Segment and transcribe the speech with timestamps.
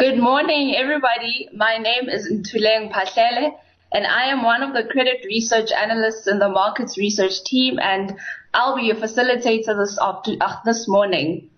[0.00, 1.50] Good morning, everybody.
[1.54, 3.52] My name is Ntuleng Pahlele,
[3.92, 8.16] and I am one of the credit research analysts in the markets research team, and
[8.54, 11.50] I'll be your facilitator this after, uh, this morning.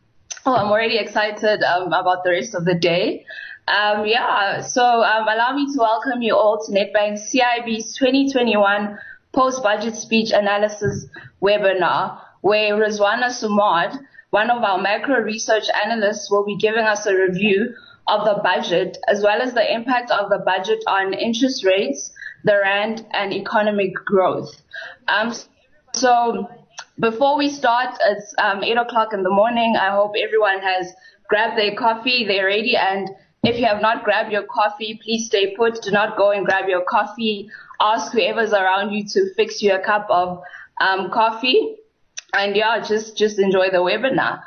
[0.44, 3.24] Oh, I'm already excited um, about the rest of the day.
[3.68, 8.98] Um, yeah, so um, allow me to welcome you all to Nedbank CIB's 2021
[9.32, 11.06] post-budget speech analysis
[11.40, 13.96] webinar, where Reezwana Sumad,
[14.30, 17.76] one of our macro research analysts, will be giving us a review
[18.08, 22.12] of the budget, as well as the impact of the budget on interest rates,
[22.44, 24.60] the rand, and economic growth.
[25.08, 25.32] Um,
[25.94, 26.48] so
[26.98, 29.76] before we start, it's um, 8 o'clock in the morning.
[29.76, 30.92] I hope everyone has
[31.28, 33.08] grabbed their coffee, they're ready, and
[33.44, 35.82] if you have not grabbed your coffee, please stay put.
[35.82, 37.50] Do not go and grab your coffee.
[37.80, 40.42] Ask whoever's around you to fix you a cup of
[40.80, 41.76] um, coffee.
[42.34, 44.42] And yeah, just, just enjoy the webinar.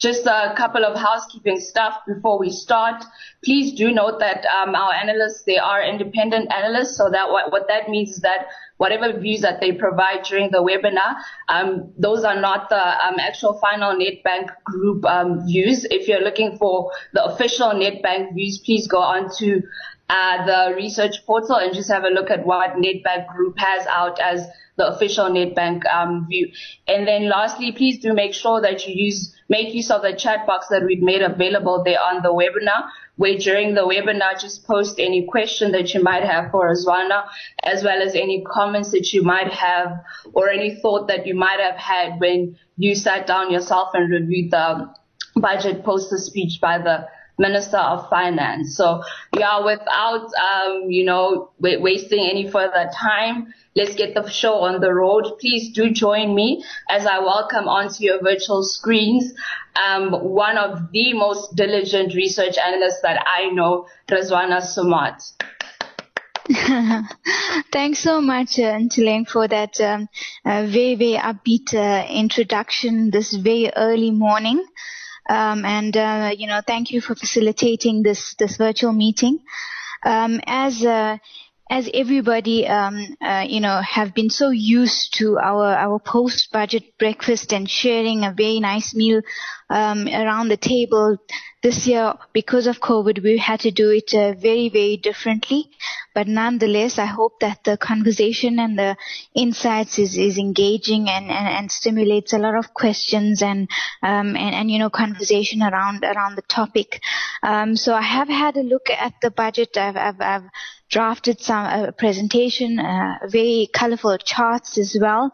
[0.00, 3.04] Just a couple of housekeeping stuff before we start.
[3.44, 7.68] Please do note that um, our analysts, they are independent analysts, so that what, what
[7.68, 8.46] that means is that
[8.78, 11.16] whatever views that they provide during the webinar,
[11.48, 15.84] um, those are not the um, actual final Nedbank group um, views.
[15.90, 19.62] If you're looking for the official Nedbank views, please go on to
[20.10, 24.18] uh, the research portal and just have a look at what Nedbank Group has out
[24.18, 24.44] as
[24.76, 26.50] the official Nedbank um, view.
[26.88, 30.46] And then lastly, please do make sure that you use make use of the chat
[30.48, 34.98] box that we've made available there on the webinar, where during the webinar just post
[34.98, 37.26] any question that you might have for Azwana,
[37.62, 39.92] as well as any comments that you might have
[40.32, 44.50] or any thought that you might have had when you sat down yourself and reviewed
[44.50, 44.92] the
[45.36, 47.06] budget post the speech by the
[47.40, 48.76] Minister of Finance.
[48.76, 49.02] So
[49.36, 54.92] yeah, without, um, you know, wasting any further time, let's get the show on the
[54.94, 55.24] road.
[55.40, 59.32] Please do join me as I welcome onto your virtual screens
[59.76, 65.20] um, one of the most diligent research analysts that I know, Reezwana Sumad.
[67.72, 68.78] Thanks so much, uh,
[69.26, 70.08] for that um,
[70.44, 74.64] uh, very, very upbeat uh, introduction this very early morning.
[75.30, 79.38] Um, and uh, you know, thank you for facilitating this this virtual meeting.
[80.04, 81.18] Um, as uh,
[81.70, 87.52] as everybody, um, uh, you know, have been so used to our, our post-budget breakfast
[87.52, 89.22] and sharing a very nice meal
[89.70, 91.16] um, around the table,
[91.62, 95.70] this year, because of COVID, we had to do it uh, very, very differently.
[96.14, 98.96] But nonetheless, I hope that the conversation and the
[99.34, 103.68] insights is, is engaging and, and, and stimulates a lot of questions and,
[104.02, 107.02] um, and, and, you know, conversation around, around the topic.
[107.42, 109.76] Um, so I have had a look at the budget.
[109.76, 110.50] I've, I've, I've
[110.90, 115.32] drafted some uh, presentation, uh, very colorful charts as well.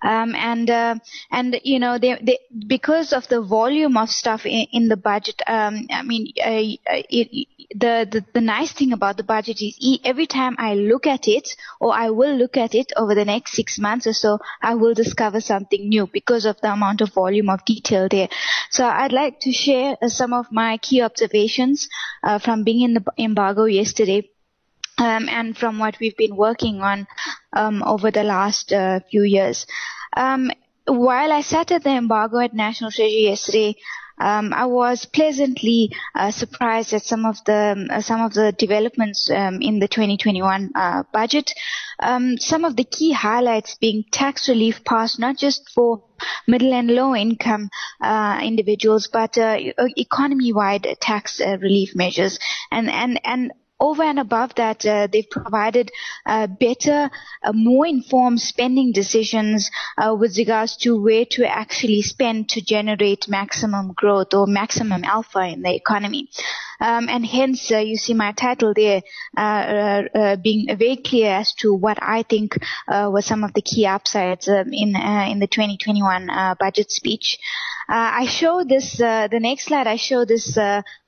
[0.00, 0.94] Um, and uh,
[1.32, 2.38] and you know they, they
[2.68, 5.42] because of the volume of stuff in, in the budget.
[5.44, 6.76] Um, I mean, uh,
[7.10, 11.26] it, the, the the nice thing about the budget is every time I look at
[11.26, 11.48] it
[11.80, 14.94] or I will look at it over the next six months or so, I will
[14.94, 18.28] discover something new because of the amount of volume of detail there.
[18.70, 21.88] So I'd like to share uh, some of my key observations
[22.22, 24.30] uh, from being in the embargo yesterday
[24.98, 27.06] um, and from what we've been working on
[27.52, 29.66] um, over the last uh, few years.
[30.16, 30.50] Um,
[30.86, 33.76] while I sat at the embargo at National Treasury yesterday,
[34.20, 39.30] um, I was pleasantly uh, surprised at some of the uh, some of the developments
[39.30, 41.52] um, in the 2021 uh, budget.
[42.00, 46.02] Um, some of the key highlights being tax relief passed not just for
[46.46, 47.70] middle and low income
[48.00, 49.56] uh, individuals, but uh,
[49.96, 52.40] economy-wide tax uh, relief measures,
[52.72, 55.90] and and and over and above that, uh, they've provided
[56.26, 57.10] uh, better,
[57.42, 63.28] uh, more informed spending decisions uh, with regards to where to actually spend to generate
[63.28, 66.28] maximum growth or maximum alpha in the economy.
[66.80, 69.02] Um, and hence, uh, you see my title there
[69.36, 72.58] uh, being very clear as to what I think
[72.88, 76.28] were some of the key upsides um, in in the 2021
[76.58, 77.38] budget speech.
[77.88, 78.98] I show this.
[78.98, 80.56] the next slide, I show this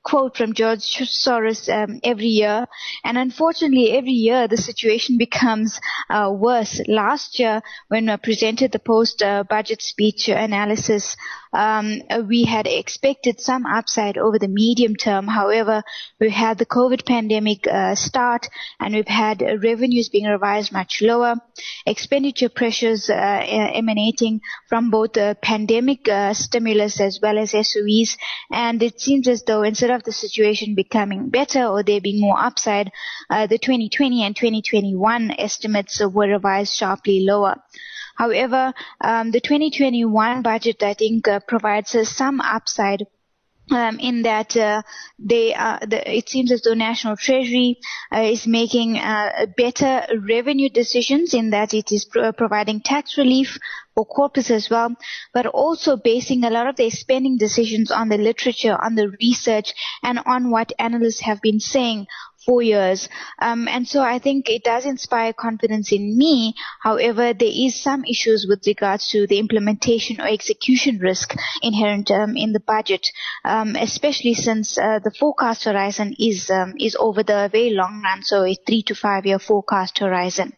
[0.03, 2.67] quote from George Soros um, every year,
[3.03, 5.79] and unfortunately, every year the situation becomes
[6.09, 6.81] uh, worse.
[6.87, 11.15] Last year, when I presented the post-budget uh, speech analysis,
[11.53, 15.27] um, we had expected some upside over the medium term.
[15.27, 15.83] However,
[16.19, 18.47] we had the COVID pandemic uh, start,
[18.79, 21.35] and we've had revenues being revised much lower,
[21.85, 28.17] expenditure pressures uh, emanating from both the pandemic uh, stimulus as well as SOEs,
[28.51, 32.39] and it seems as though instead of the situation becoming better or there being more
[32.39, 32.91] upside,
[33.29, 37.55] uh, the 2020 and 2021 estimates were revised sharply lower.
[38.21, 38.71] However,
[39.03, 43.07] um, the 2021 budget, I think, uh, provides us some upside
[43.71, 44.83] um, in that uh,
[45.17, 47.79] they uh, the, it seems as though National Treasury
[48.13, 53.57] uh, is making uh, better revenue decisions in that it is pro- providing tax relief
[53.95, 54.95] for corporates as well,
[55.33, 59.73] but also basing a lot of their spending decisions on the literature, on the research,
[60.03, 62.05] and on what analysts have been saying
[62.45, 63.09] four years.
[63.39, 66.55] Um, and so I think it does inspire confidence in me.
[66.81, 72.35] However, there is some issues with regards to the implementation or execution risk inherent um,
[72.35, 73.07] in the budget,
[73.45, 78.23] um, especially since uh, the forecast horizon is um, is over the very long run,
[78.23, 80.53] so a three to five year forecast horizon.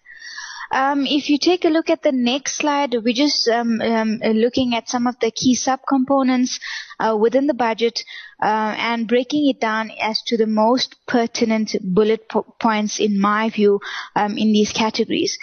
[0.73, 4.73] Um, if you take a look at the next slide, we're just um, um, looking
[4.73, 6.59] at some of the key subcomponents
[6.99, 8.03] uh, within the budget
[8.41, 13.51] uh, and breaking it down as to the most pertinent bullet po- points, in my
[13.51, 13.81] view,
[14.15, 15.37] um, in these categories.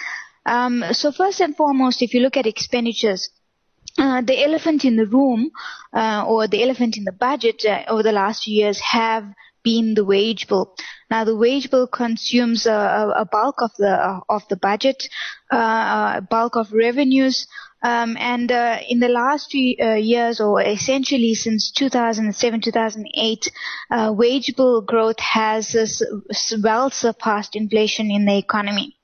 [0.45, 3.29] Um, so first and foremost, if you look at expenditures,
[3.97, 5.51] uh, the elephant in the room
[5.93, 9.23] uh, or the elephant in the budget uh, over the last few years have
[9.63, 10.75] been the wage bill.
[11.11, 15.09] Now, the wage bill consumes a, a bulk of the of the budget,
[15.51, 17.47] uh, a bulk of revenues,
[17.83, 23.51] um, and uh, in the last few uh, years, or essentially since 2007, 2008,
[23.91, 26.01] uh, wage bill growth has
[26.63, 28.95] well surpassed inflation in the economy.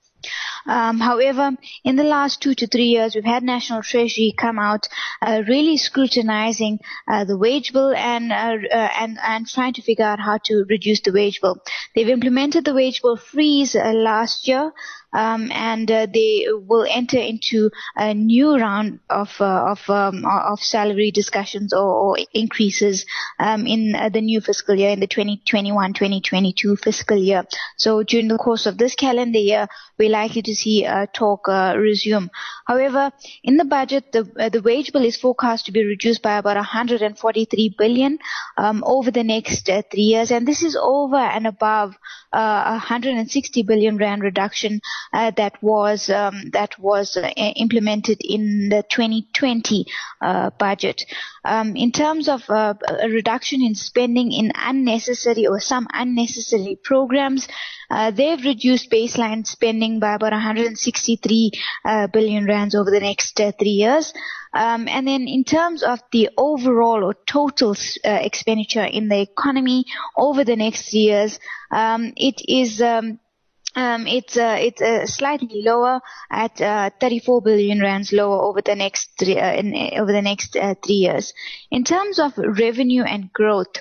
[0.66, 1.52] Um, however,
[1.84, 4.88] in the last two to three years, we've had National Treasury come out
[5.22, 10.06] uh, really scrutinizing uh, the wage bill and, uh, uh and and trying to figure
[10.06, 11.62] out how to reduce the wage bill.
[11.96, 14.72] They've implemented the wage bill freeze uh, last year,
[15.14, 20.60] um, and uh, they will enter into a new round of uh, of um, of
[20.60, 23.06] salary discussions or, or increases
[23.40, 27.46] um, in uh, the new fiscal year in the 2021-2022 fiscal year.
[27.78, 29.68] So during the course of this calendar year,
[29.98, 32.30] we're likely to see talk uh, resume.
[32.66, 33.12] However,
[33.44, 36.58] in the budget, the uh, the wage bill is forecast to be reduced by about
[36.58, 38.20] 143 billion
[38.58, 41.96] um, over the next uh, three years, and this is over and above
[42.32, 44.82] 160 billion rand reduction
[45.14, 49.86] that was um, that was uh, implemented in the 2020
[50.22, 51.04] uh, budget.
[51.46, 57.48] Um, in terms of uh, a reduction in spending in unnecessary or some unnecessary programs,
[57.90, 61.52] uh, they've reduced baseline spending by about 163
[61.86, 64.14] uh, billion rands over the next three years.
[64.54, 69.86] Um, and then in terms of the overall or total expenditure in the economy
[70.18, 71.40] over the next years,
[71.72, 73.20] um, it is um,
[73.78, 76.02] um, it's uh, it's uh, slightly lower
[76.32, 80.56] at uh, 34 billion rands lower over the next three, uh, in, over the next
[80.56, 81.32] uh, three years.
[81.70, 83.76] In terms of revenue and growth,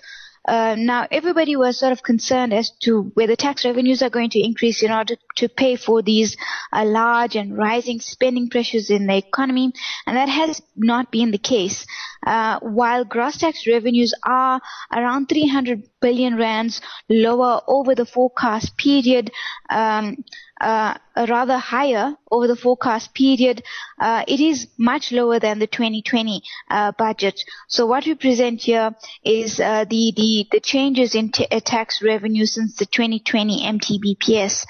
[0.46, 4.44] uh, now, everybody was sort of concerned as to whether tax revenues are going to
[4.44, 6.36] increase in order to pay for these
[6.72, 9.72] uh, large and rising spending pressures in the economy,
[10.06, 11.86] and that has not been the case.
[12.26, 14.60] Uh, while gross tax revenues are
[14.92, 19.30] around 300 billion rands lower over the forecast period,
[19.70, 20.24] um,
[20.60, 23.62] uh, rather higher over the forecast period,
[24.00, 27.40] uh, it is much lower than the 2020 uh, budget.
[27.68, 28.94] So what we present here
[29.24, 34.64] is uh, the, the, the changes in t- uh, tax revenue since the 2020 MTBPS,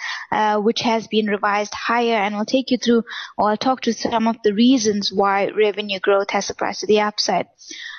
[0.56, 3.04] uh, which has been revised higher, and we'll take you through,
[3.36, 7.00] or I'll talk to some of the reasons why revenue growth has surprised to the
[7.00, 7.46] upside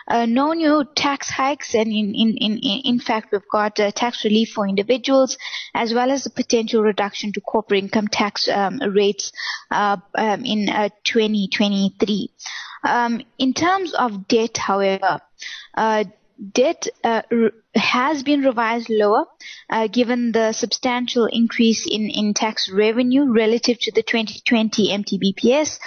[0.08, 4.24] uh, no new tax hikes, and in in in in fact, we've got uh, tax
[4.24, 5.38] relief for individuals
[5.74, 9.32] as well as a potential reduction to corporate income tax um, rates
[9.72, 12.32] uh, um, in uh, 2023.
[12.84, 15.20] Um, in terms of debt, however,
[15.76, 16.06] uh,
[16.54, 17.24] debt uh,
[17.78, 19.26] has been revised lower
[19.70, 25.80] uh, given the substantial increase in, in tax revenue relative to the 2020 MTBPS.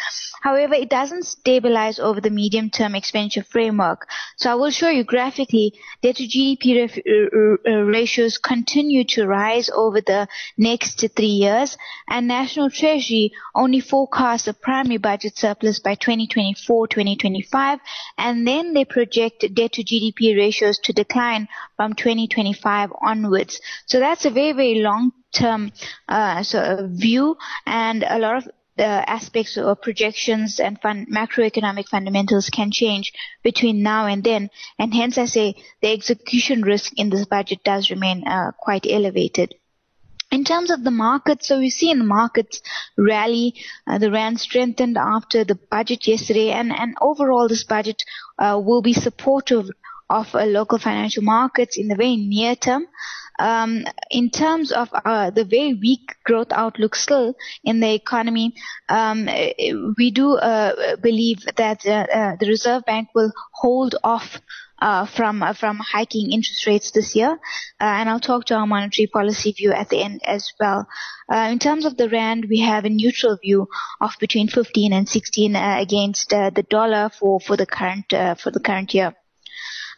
[0.43, 4.07] However, it doesn't stabilize over the medium-term expenditure framework.
[4.37, 9.27] So I will show you graphically debt to GDP ref- uh, uh, ratios continue to
[9.27, 11.77] rise over the next three years,
[12.09, 17.81] and National Treasury only forecasts a primary budget surplus by 2024-2025,
[18.17, 21.49] and then they project debt to GDP ratios to decline
[21.81, 23.59] from 2025 onwards.
[23.87, 25.73] So that's a very, very long term
[26.07, 26.45] uh,
[26.91, 33.15] view and a lot of uh, aspects or projections and fun- macroeconomic fundamentals can change
[33.43, 34.51] between now and then.
[34.79, 39.55] And hence I say the execution risk in this budget does remain uh, quite elevated.
[40.31, 42.61] In terms of the markets, so we see in the markets
[42.99, 43.55] rally,
[43.87, 48.03] uh, the rand strengthened after the budget yesterday, and, and overall this budget
[48.39, 49.71] uh, will be supportive
[50.11, 52.87] of uh, local financial markets in the very near term.
[53.39, 58.55] Um, in terms of uh, the very weak growth outlook still in the economy,
[58.91, 59.29] um,
[59.97, 64.41] we do uh, believe that uh, uh, the Reserve Bank will hold off
[64.81, 68.67] uh, from uh, from hiking interest rates this year, uh, and I'll talk to our
[68.67, 70.87] monetary policy view at the end as well.
[71.33, 73.69] Uh, in terms of the rand, we have a neutral view
[74.01, 78.61] of between 15 and 16 uh, against the dollar for for the current for the
[78.61, 79.15] current year.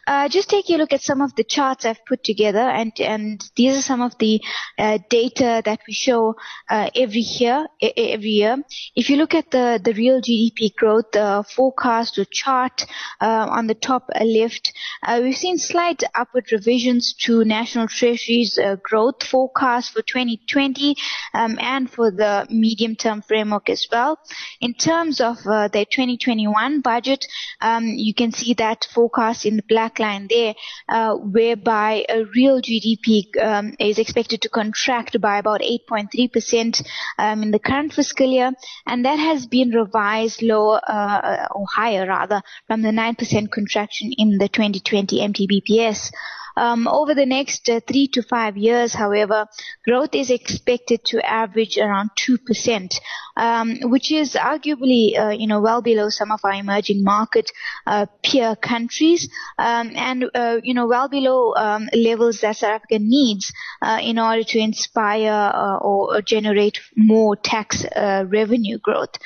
[0.05, 3.41] Uh, just take a look at some of the charts I've put together, and and
[3.55, 4.41] these are some of the
[4.77, 6.35] uh, data that we show
[6.69, 7.67] uh, every year.
[7.81, 8.57] Every year,
[8.95, 11.13] if you look at the the real GDP growth
[11.49, 12.85] forecast or chart
[13.21, 18.75] uh, on the top left, uh, we've seen slight upward revisions to National Treasury's uh,
[18.83, 20.95] growth forecast for 2020
[21.33, 24.19] um, and for the medium term framework as well.
[24.59, 27.25] In terms of their 2021 budget,
[27.61, 30.55] um, you can see that forecast in the black line there,
[30.89, 36.83] uh, whereby a real GDP um, is expected to contract by about 8.3%
[37.17, 38.51] um, in the current fiscal year,
[38.85, 44.37] and that has been revised lower uh, or higher rather from the 9% contraction in
[44.37, 46.11] the 2020 MTBPS.
[46.55, 49.47] Um, over the next uh, three to five years, however,
[49.85, 52.99] growth is expected to average around 2%,
[53.37, 57.51] um, which is arguably, uh, you know, well below some of our emerging market
[57.87, 62.99] uh, peer countries, um, and, uh, you know, well below um, levels that South Africa
[62.99, 69.17] needs uh, in order to inspire uh, or generate more tax revenue growth.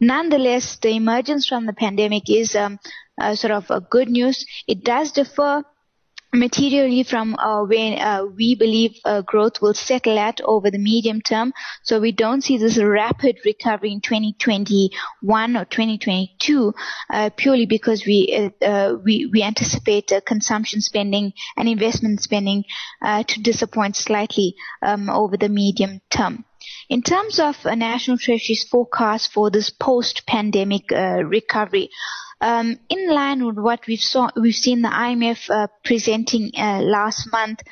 [0.00, 2.78] Nonetheless, the emergence from the pandemic is um,
[3.34, 4.44] sort of a good news.
[4.66, 5.62] It does differ
[6.34, 11.20] materially from uh, when uh, we believe uh, growth will settle at over the medium
[11.20, 11.52] term.
[11.82, 16.74] So we don't see this rapid recovery in 2021 or 2022
[17.10, 22.64] uh, purely because we uh, uh, we, we anticipate consumption spending and investment spending
[23.02, 26.44] to disappoint slightly um, over the medium term.
[26.88, 31.90] In terms of National Treasury's forecast for this post-pandemic recovery,
[32.40, 37.30] um, in line with what we've saw, we've seen the IMF uh, presenting uh, last
[37.32, 37.62] month,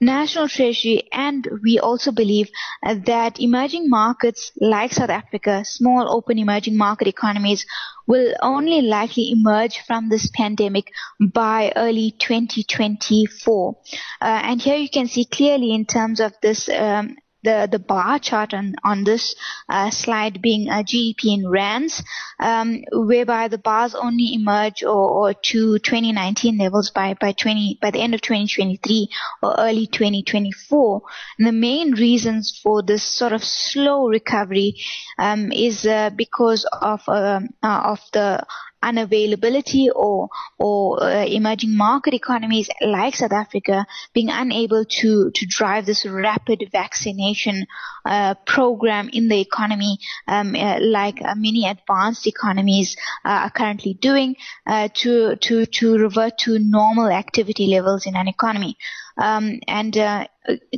[0.00, 2.50] National Treasury, and we also believe
[2.84, 7.64] uh, that emerging markets like South Africa, small open emerging market economies,
[8.06, 10.90] will only likely emerge from this pandemic
[11.20, 13.76] by early 2024.
[14.20, 18.18] Uh, and here you can see clearly in terms of this um, the, the bar
[18.18, 19.36] chart on, on this
[19.68, 22.02] uh, slide being a GDP in rands,
[22.40, 27.90] um, whereby the bars only emerge or, or to 2019 levels by, by 20, by
[27.90, 29.08] the end of 2023
[29.42, 31.02] or early 2024.
[31.38, 34.74] And the main reasons for this sort of slow recovery
[35.18, 38.44] um, is uh, because of um, uh, of the
[38.90, 45.86] unavailability or or uh, emerging market economies like South Africa being unable to to drive
[45.86, 47.66] this rapid vaccination
[48.04, 49.98] uh, program in the economy
[50.28, 54.36] um, uh, like uh, many advanced economies uh, are currently doing
[54.66, 58.76] uh, to to to revert to normal activity levels in an economy
[59.16, 60.26] um, and uh,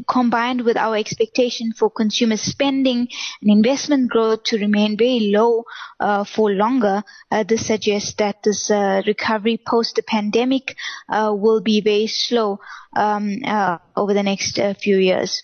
[0.09, 3.09] combined with our expectation for consumer spending
[3.43, 5.65] and investment growth to remain very low
[6.01, 10.77] uh, for longer, uh, this suggests that this uh, recovery post the pandemic
[11.09, 12.61] uh, will be very slow
[12.97, 15.43] um, uh, over the next few years.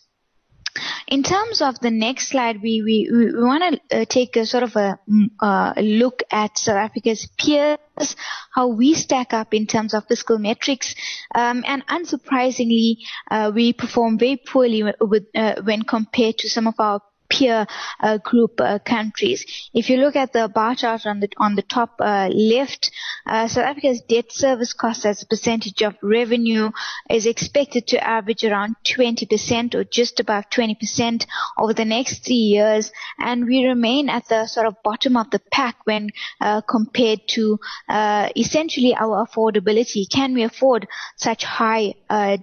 [1.08, 4.62] In terms of the next slide, we, we, we want to uh, take a sort
[4.62, 7.78] of a, mm, uh, look at South Africa's peers,
[8.54, 10.94] how we stack up in terms of fiscal metrics.
[11.34, 12.96] Um, and unsurprisingly,
[13.30, 17.00] uh, we perform very poorly with, uh, when compared to some of our
[17.32, 17.66] peer
[18.00, 19.44] uh, group uh, countries.
[19.72, 22.90] If you look at the bar chart on the on the top uh, left,
[23.26, 26.70] uh, South Africa's debt service cost as a percentage of revenue
[27.08, 31.26] is expected to average around 20% or just above 20%
[31.58, 35.40] over the next three years, and we remain at the sort of bottom of the
[35.50, 36.10] pack when
[36.40, 37.58] uh, compared to
[37.88, 40.04] uh, essentially our affordability.
[40.10, 40.86] Can we afford
[41.16, 41.94] such high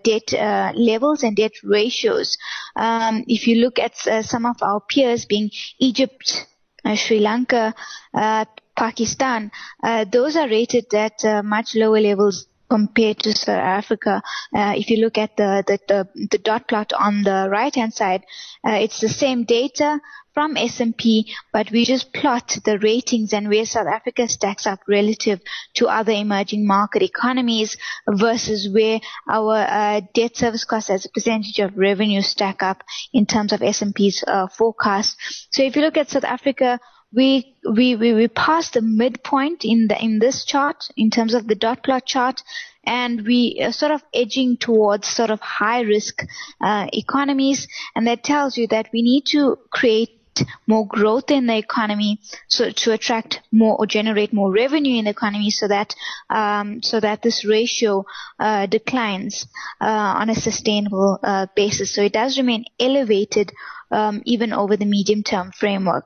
[0.04, 0.34] debt
[0.76, 2.38] levels and debt ratios?
[2.76, 6.48] Um, if you look at some of our our peers being Egypt,
[6.86, 7.74] uh, Sri Lanka,
[8.14, 8.46] uh,
[8.78, 9.52] Pakistan,
[9.84, 14.22] uh, those are rated at uh, much lower levels compared to South Africa.
[14.56, 17.94] Uh, if you look at the, the, the, the, dot plot on the right hand
[17.94, 18.24] side,
[18.68, 20.00] uh, it's the same data,
[20.40, 25.42] from S&P, but we just plot the ratings and where South Africa stacks up relative
[25.74, 27.76] to other emerging market economies
[28.08, 33.26] versus where our uh, debt service costs as a percentage of revenue stack up in
[33.26, 35.18] terms of S&P's uh, forecast.
[35.52, 36.80] So if you look at South Africa,
[37.14, 41.48] we we we, we passed the midpoint in the in this chart in terms of
[41.48, 42.44] the dot plot chart
[42.84, 46.24] and we are sort of edging towards sort of high risk
[46.62, 50.20] uh, economies and that tells you that we need to create
[50.68, 55.12] more growth in the economy, so to attract more or generate more revenue in the
[55.12, 55.94] economy, so that
[56.30, 58.06] um, so that this ratio
[58.40, 59.48] uh, declines
[59.82, 59.86] uh,
[60.20, 61.94] on a sustainable uh, basis.
[61.94, 63.52] So it does remain elevated
[63.92, 66.06] um, even over the medium term framework.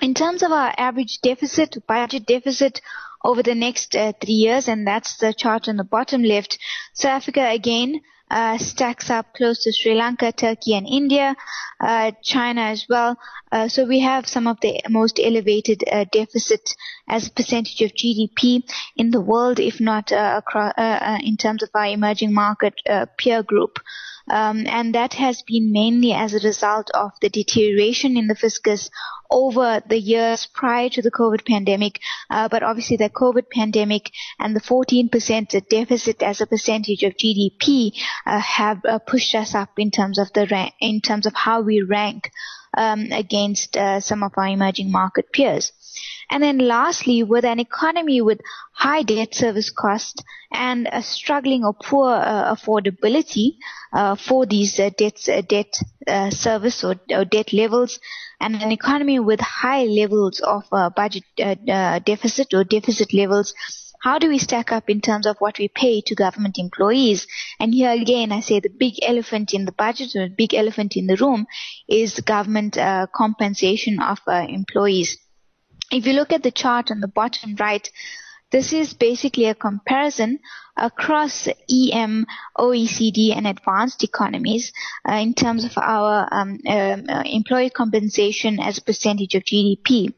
[0.00, 2.80] In terms of our average deficit, budget deficit
[3.22, 6.58] over the next uh, three years, and that's the chart on the bottom left.
[6.94, 11.36] South Africa again uh, stacks up close to Sri Lanka, Turkey, and India,
[11.80, 13.18] uh, China as well.
[13.52, 16.74] Uh, so we have some of the most elevated uh, deficit
[17.06, 18.62] as a percentage of GDP
[18.96, 20.72] in the world, if not uh, across,
[21.22, 22.74] in terms of our emerging market
[23.18, 23.78] peer group.
[24.30, 28.88] Um, and that has been mainly as a result of the deterioration in the fiscus
[29.30, 32.00] over the years prior to the COVID pandemic.
[32.30, 37.92] Uh, but obviously the COVID pandemic and the 14% deficit as a percentage of GDP
[38.26, 41.60] uh, have uh, pushed us up in terms of the rank, in terms of how
[41.60, 42.30] we rank
[42.76, 45.72] um, against uh, some of our emerging market peers.
[46.30, 48.40] And then lastly, with an economy with
[48.72, 53.56] high debt service cost and a struggling or poor uh, affordability
[53.92, 55.74] uh, for these uh, debts, uh, debt
[56.06, 57.98] uh, service or, or, debt levels,
[58.40, 63.52] and an economy with high levels of uh, budget deficit or deficit levels,
[64.02, 67.26] how do we stack up in terms of what we pay to government employees?
[67.58, 70.96] And here again, I say the big elephant in the budget or the big elephant
[70.96, 71.46] in the room
[71.86, 72.78] is government
[73.12, 75.18] compensation of employees.
[75.90, 77.88] If you look at the chart on the bottom right,
[78.50, 80.40] this is basically a comparison
[80.76, 82.26] across EM,
[82.58, 84.72] OECD, and advanced economies
[85.08, 90.14] uh, in terms of our um, um uh, employee compensation as a percentage of GDP.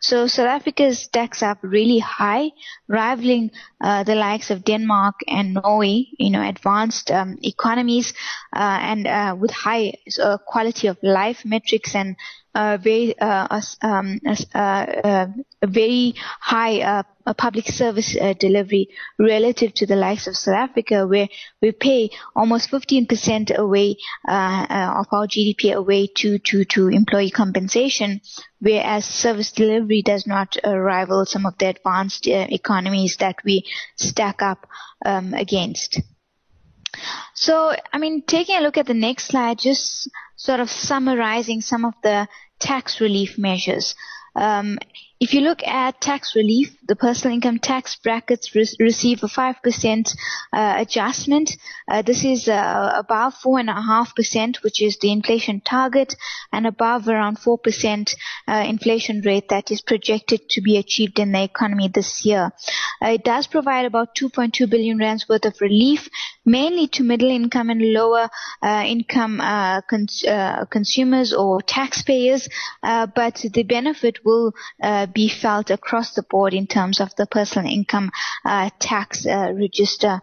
[0.00, 2.50] So South Africa stacks up really high,
[2.88, 3.50] rivaling
[3.80, 8.12] uh, the likes of Denmark and Norway, you know, advanced um, economies
[8.54, 12.16] uh, and uh, with high uh, quality of life metrics and
[12.54, 14.20] uh, very uh, um,
[14.54, 15.26] uh,
[15.64, 16.80] very high
[17.26, 21.28] uh, public service uh, delivery relative to the likes of South Africa, where
[21.60, 23.96] we pay almost 15% away
[24.28, 24.66] uh,
[24.98, 28.20] of our GDP away to to to employee compensation,
[28.60, 33.64] whereas service delivery does not rival some of the advanced economies that we
[33.96, 34.66] stack up
[35.04, 36.00] um, against.
[37.34, 41.84] So, I mean, taking a look at the next slide, just sort of summarizing some
[41.84, 42.28] of the
[42.58, 43.94] tax relief measures.
[44.36, 44.78] Um,
[45.20, 50.14] if you look at tax relief, the personal income tax brackets re- receive a 5%
[50.52, 51.56] uh, adjustment.
[51.88, 56.14] Uh, this is uh, above 4.5%, which is the inflation target,
[56.52, 58.14] and above around 4%
[58.48, 62.50] uh, inflation rate that is projected to be achieved in the economy this year.
[63.00, 66.08] Uh, it does provide about 2.2 billion rands worth of relief,
[66.44, 68.28] mainly to middle income and lower
[68.62, 69.38] uh, income
[69.88, 70.24] cons-
[70.70, 72.48] consumers or taxpayers,
[72.82, 74.52] but the benefit will
[75.06, 78.10] be felt across the board in terms of the personal income
[78.44, 80.20] uh, tax uh, register.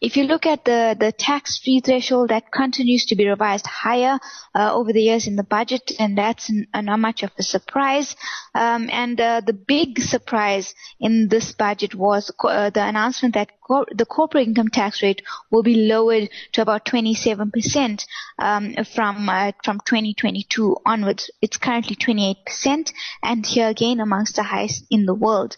[0.00, 4.18] If you look at the, the tax-free threshold, that continues to be revised higher
[4.54, 8.16] uh, over the years in the budget, and that's n- not much of a surprise.
[8.54, 14.06] Um, and uh, the big surprise in this budget was uh, the announcement that the
[14.08, 18.04] corporate income tax rate will be lowered to about 27%
[18.38, 21.30] um, from uh, from 2022 onwards.
[21.40, 25.56] It's currently 28%, and here again amongst the highest in the world.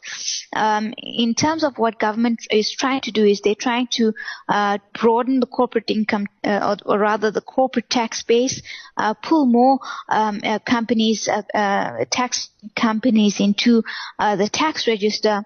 [0.54, 4.12] Um, in terms of what government is trying to do, is they're trying to
[4.48, 8.62] uh, broaden the corporate income, uh, or, or, rather the corporate tax base,
[8.96, 13.82] uh, pull more um, uh, companies, uh, tax companies into
[14.18, 15.44] the tax register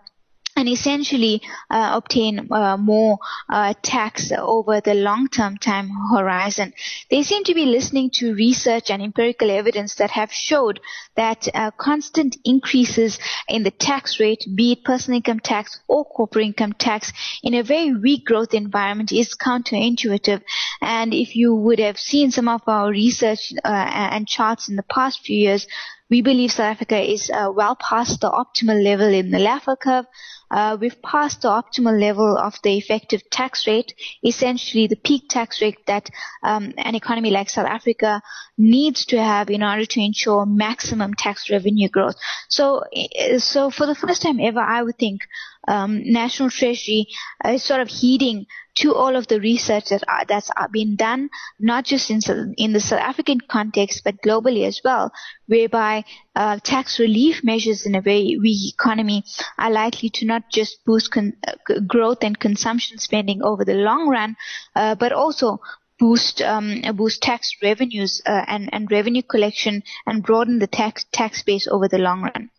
[0.61, 3.19] and essentially uh, obtain uh, more
[3.49, 6.73] uh, tax over the long-term time horizon.
[7.11, 10.79] They seem to be listening to research and empirical evidence that have showed
[11.17, 13.19] that uh, constant increases
[13.49, 17.11] in the tax rate, be it personal income tax or corporate income tax,
[17.43, 20.43] in a very weak growth environment is counterintuitive.
[20.83, 24.83] And if you would have seen some of our research uh, and charts in the
[24.83, 25.67] past few years,
[26.11, 30.07] we believe South Africa is uh, well past the optimal level in the Laffer curve.
[30.51, 33.95] Uh, we've passed the optimal level of the effective tax rate,
[34.25, 36.11] essentially the peak tax rate that
[36.43, 38.21] um, an economy like South Africa
[38.59, 42.17] needs to have in order to ensure maximum tax revenue growth.
[42.49, 42.83] So,
[43.39, 45.21] so for the first time ever, I would think
[45.71, 47.07] um, National Treasury
[47.47, 51.29] is sort of heeding to all of the research that are, that's been done,
[51.59, 52.21] not just in,
[52.57, 55.13] in the South African context, but globally as well,
[55.47, 56.05] whereby
[56.35, 59.23] uh, tax relief measures in a very weak economy
[59.59, 64.09] are likely to not just boost con- uh, growth and consumption spending over the long
[64.09, 64.37] run,
[64.75, 65.61] uh, but also
[65.99, 71.43] boost um, boost tax revenues uh, and and revenue collection and broaden the tax tax
[71.43, 72.51] base over the long run.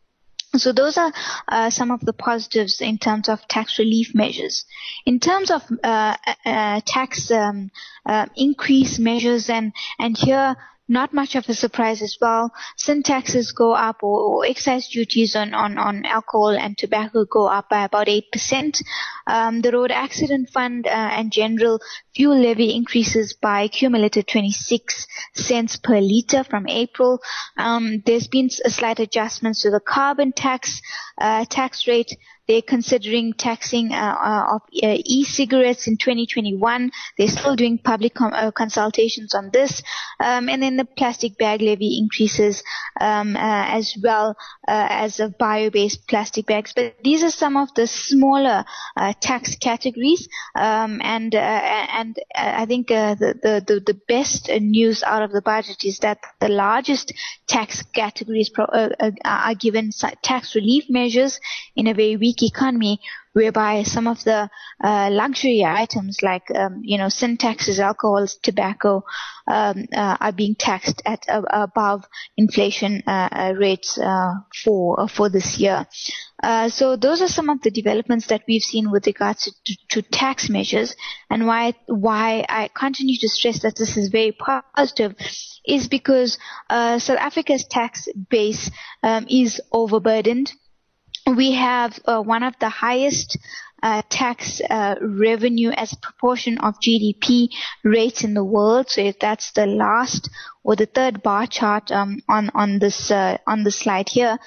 [0.57, 1.13] So those are
[1.47, 4.65] uh, some of the positives in terms of tax relief measures.
[5.05, 7.71] In terms of uh, uh, tax um,
[8.05, 10.57] uh, increase measures, and and here
[10.91, 12.51] not much of a surprise as well.
[12.75, 17.47] Sin taxes go up or, or, excise duties on, on, on alcohol and tobacco go
[17.47, 18.83] up by about 8%.
[19.25, 21.79] Um, the road accident fund uh, and general
[22.13, 27.19] fuel levy increases by cumulative 26 cents per litre from April.
[27.57, 30.81] Um, there's been a slight adjustments to the carbon tax
[31.17, 36.91] uh, tax rate they're considering taxing uh, uh, uh, e-cigarettes in 2021.
[37.17, 39.81] They're still doing public com- consultations on this.
[40.19, 42.63] Um, and then the plastic bag levy increases
[42.99, 44.35] um, as well
[44.67, 46.73] as of bio-based plastic bags.
[46.75, 48.65] But these are some of the smaller
[49.21, 50.27] tax categories.
[50.55, 55.99] Um, and and I think the, the, the best news out of the budget is
[55.99, 57.13] that the largest
[57.47, 58.65] tax categories pro-
[59.25, 59.91] are given
[60.23, 61.39] tax relief measures
[61.75, 62.99] in a very weak economy
[63.33, 64.49] whereby some of the
[64.83, 69.03] uh, luxury items like um, you know sin taxes, alcohols, tobacco
[69.47, 72.03] um, uh, are being taxed at uh, above
[72.37, 75.87] inflation uh, uh, rates uh, for for this year.
[76.69, 80.01] so those are some of the developments that we've seen with regards to, to, to
[80.09, 80.95] tax measures,
[81.29, 84.31] and why why I continue to stress that this is very
[84.75, 85.15] positive
[85.65, 86.39] is because
[86.69, 88.71] South Africa's tax base
[89.03, 90.51] um, is overburdened
[91.35, 93.37] we have uh, one of the highest
[93.83, 97.49] uh, tax uh, revenue as a proportion of GDP
[97.83, 98.89] rates in the world.
[98.89, 100.29] So if that's the last
[100.63, 104.37] or the third bar chart um, on on this uh, on the slide here.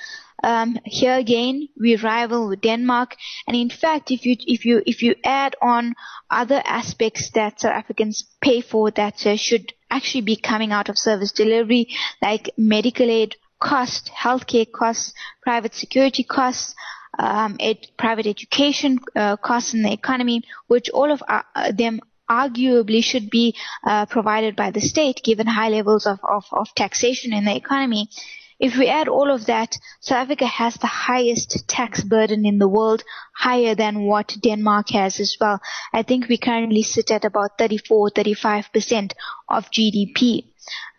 [0.42, 3.16] Um, here again, we rival with Denmark,
[3.46, 5.94] and in fact, if you if you if you add on
[6.30, 10.98] other aspects that South Africans pay for that uh, should actually be coming out of
[10.98, 11.88] service delivery,
[12.20, 16.74] like medical aid, cost, healthcare costs, private security costs,
[17.18, 22.00] um, ed- private education uh, costs in the economy, which all of uh, them
[22.30, 23.54] arguably should be
[23.86, 28.08] uh, provided by the state given high levels of, of, of taxation in the economy.
[28.64, 32.66] If we add all of that, South Africa has the highest tax burden in the
[32.66, 33.04] world,
[33.36, 35.60] higher than what Denmark has as well.
[35.92, 39.12] I think we currently sit at about 34, 35%
[39.50, 40.46] of GDP.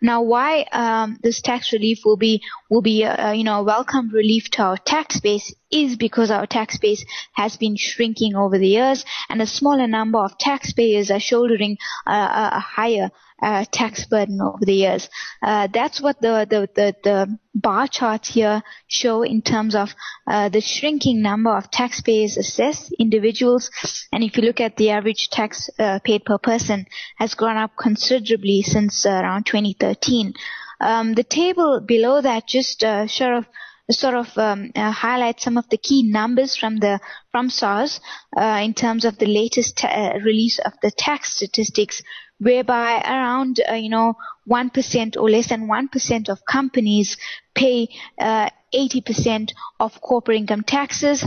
[0.00, 4.10] Now, why um, this tax relief will be will be uh, you know a welcome
[4.10, 8.68] relief to our tax base is because our tax base has been shrinking over the
[8.68, 13.10] years, and a smaller number of taxpayers are shouldering uh, a higher
[13.42, 15.08] uh, tax burden over the years.
[15.42, 19.94] Uh, that's what the, the, the, the, bar charts here show in terms of
[20.26, 23.70] uh, the shrinking number of taxpayers assessed individuals.
[24.12, 26.84] And if you look at the average tax uh, paid per person
[27.16, 30.34] has gone up considerably since uh, around 2013.
[30.82, 33.46] Um, the table below that just sort of
[33.90, 36.98] sort of um, uh, highlight some of the key numbers from the
[37.30, 38.00] from SARS
[38.36, 42.02] uh, in terms of the latest ta- release of the tax statistics
[42.38, 44.14] whereby around, uh, you know,
[44.48, 47.16] 1% or less than 1% of companies
[47.54, 47.88] pay
[48.20, 51.24] uh, 80% of corporate income taxes.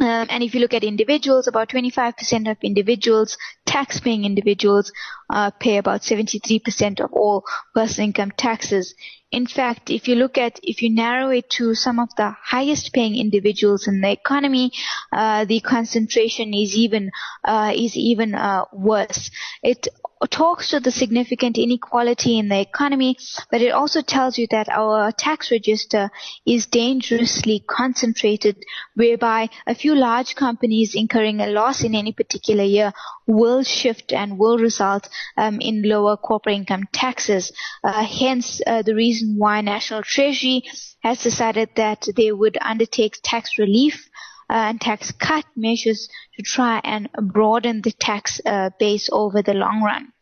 [0.00, 4.92] Um, and if you look at individuals, about 25% of individuals, tax-paying individuals,
[5.28, 8.94] uh, pay about 73% of all personal income taxes.
[9.32, 12.92] In fact, if you look at, if you narrow it to some of the highest
[12.92, 14.70] paying individuals in the economy,
[15.12, 17.10] uh, the concentration is even,
[17.44, 19.30] uh, is even, uh, worse.
[19.64, 19.88] It
[20.26, 23.16] talks to the significant inequality in the economy,
[23.50, 26.10] but it also tells you that our tax register
[26.44, 32.92] is dangerously concentrated, whereby a few large companies incurring a loss in any particular year
[33.26, 37.52] will shift and will result um, in lower corporate income taxes.
[37.84, 40.62] Uh, hence, uh, the reason why National Treasury
[41.02, 44.08] has decided that they would undertake tax relief
[44.48, 49.82] and tax cut measures to try and broaden the tax uh, base over the long
[49.82, 50.12] run.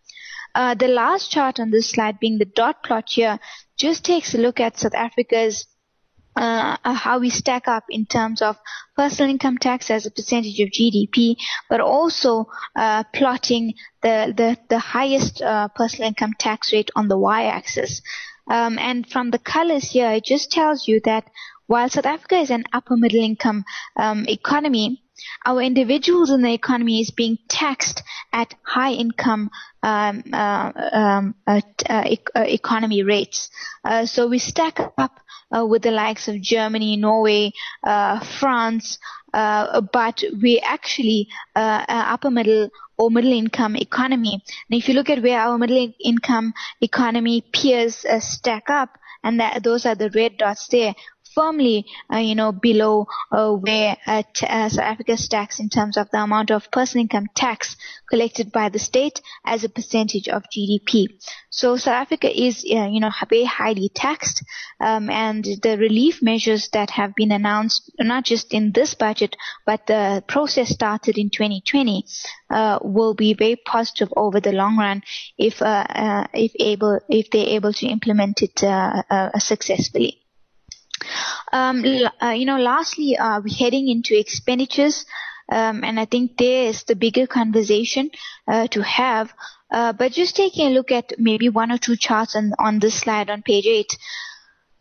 [0.54, 3.38] Uh, the last chart on this slide being the dot plot here
[3.78, 5.66] just takes a look at South Africa's
[6.34, 8.56] uh, uh how we stack up in terms of
[8.96, 11.36] personal income tax as a percentage of GDP,
[11.68, 17.18] but also uh, plotting the, the, the highest uh, personal income tax rate on the
[17.18, 18.00] y-axis.
[18.48, 21.24] Um, and from the colors here, it just tells you that
[21.66, 23.64] while South Africa is an upper middle income
[23.96, 25.02] um, economy,
[25.44, 28.02] our individuals in the economy is being taxed
[28.32, 29.50] at high income
[29.82, 33.48] um, uh, um, uh, uh, economy rates.
[33.84, 35.20] Uh, so we stack up
[35.56, 37.52] uh, with the likes of Germany, Norway,
[37.84, 38.98] uh, France,
[39.32, 44.42] but we actually upper middle or middle income economy.
[44.70, 49.40] And if you look at where our middle income economy peers uh, stack up, and
[49.40, 50.94] that those are the red dots there,
[51.36, 55.96] firmly, uh, you know, below uh, where uh, t- uh, South Africa stacks in terms
[55.98, 57.76] of the amount of personal income tax
[58.08, 61.08] collected by the state as a percentage of GDP.
[61.50, 64.42] So South Africa is, uh, you know, very highly taxed,
[64.80, 69.86] um, and the relief measures that have been announced, not just in this budget, but
[69.86, 72.04] the process started in 2020,
[72.50, 75.02] uh, will be very positive over the long run
[75.36, 78.58] if if able if they're able to implement it
[79.40, 80.25] successfully.
[81.52, 81.84] Um,
[82.22, 85.06] uh, you know, lastly, uh, we're heading into expenditures,
[85.50, 88.10] um, and I think there is the bigger conversation
[88.48, 89.32] uh, to have.
[89.70, 93.00] Uh, but just taking a look at maybe one or two charts on, on this
[93.00, 93.96] slide on page eight.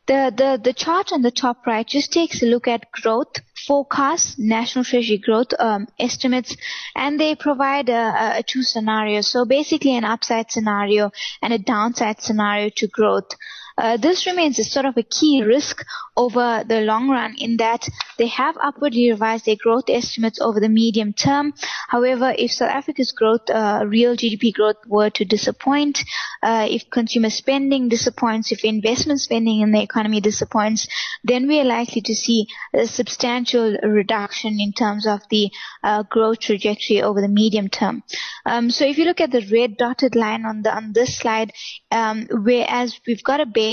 [0.08, 4.38] The, the, the chart on the top right just takes a look at growth forecasts,
[4.38, 6.56] national treasury growth um, estimates,
[6.95, 9.32] and they provide a, a, two scenarios.
[9.32, 13.32] So basically an upside scenario and a downside scenario to growth.
[13.77, 15.83] Uh, this remains a sort of a key risk
[16.15, 20.69] over the long run in that they have upwardly revised their growth estimates over the
[20.69, 21.53] medium term.
[21.89, 25.99] However, if South Africa's growth, uh, real GDP growth were to disappoint,
[26.41, 30.88] uh, if consumer spending disappoints, if investment spending in the economy disappoints,
[31.23, 35.51] then we are likely to see a substantial reduction in terms of the
[35.83, 38.03] uh, growth trajectory over the medium term.
[38.45, 41.51] Um, so if you look at the red dotted line on the on this slide,
[41.91, 43.64] um, whereas we've got a base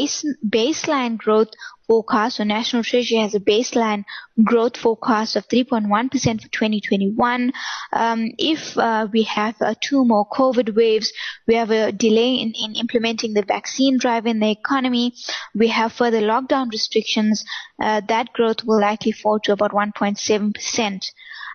[0.49, 1.51] baseline growth
[1.87, 4.05] forecast, so National Treasury has a baseline
[4.43, 7.53] growth forecast of 3.1% for 2021.
[7.93, 11.13] Um, if uh, we have uh, two more COVID waves,
[11.47, 15.13] we have a delay in, in implementing the vaccine drive in the economy,
[15.55, 17.45] we have further lockdown restrictions,
[17.83, 21.03] uh, that growth will likely fall to about 1.7%.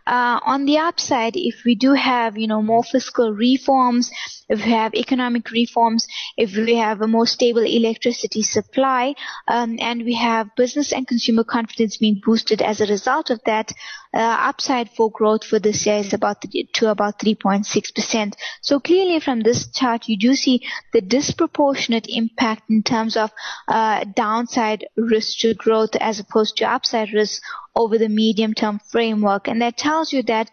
[0.08, 4.10] Uh, on the upside, if we do have, you know, more fiscal reforms,
[4.48, 9.14] if we have economic reforms, if we have a more stable electricity supply,
[9.50, 13.74] um, and we have business and consumer confidence being boosted as a result of that,
[14.14, 18.34] uh, upside for growth for this year is about to about 3.6%.
[18.62, 20.62] So clearly from this chart, you do see
[20.94, 23.32] the disproportionate impact in terms of
[23.68, 27.42] uh, downside risk to growth as opposed to upside risk
[27.78, 29.48] over the medium term framework.
[29.48, 30.50] And that tells you that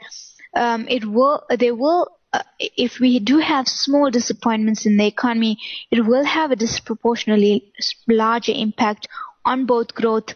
[0.54, 5.56] um, it will, there will uh, if we do have small disappointments in the economy,
[5.92, 7.72] it will have a disproportionately
[8.08, 9.06] larger impact
[9.44, 10.34] on both growth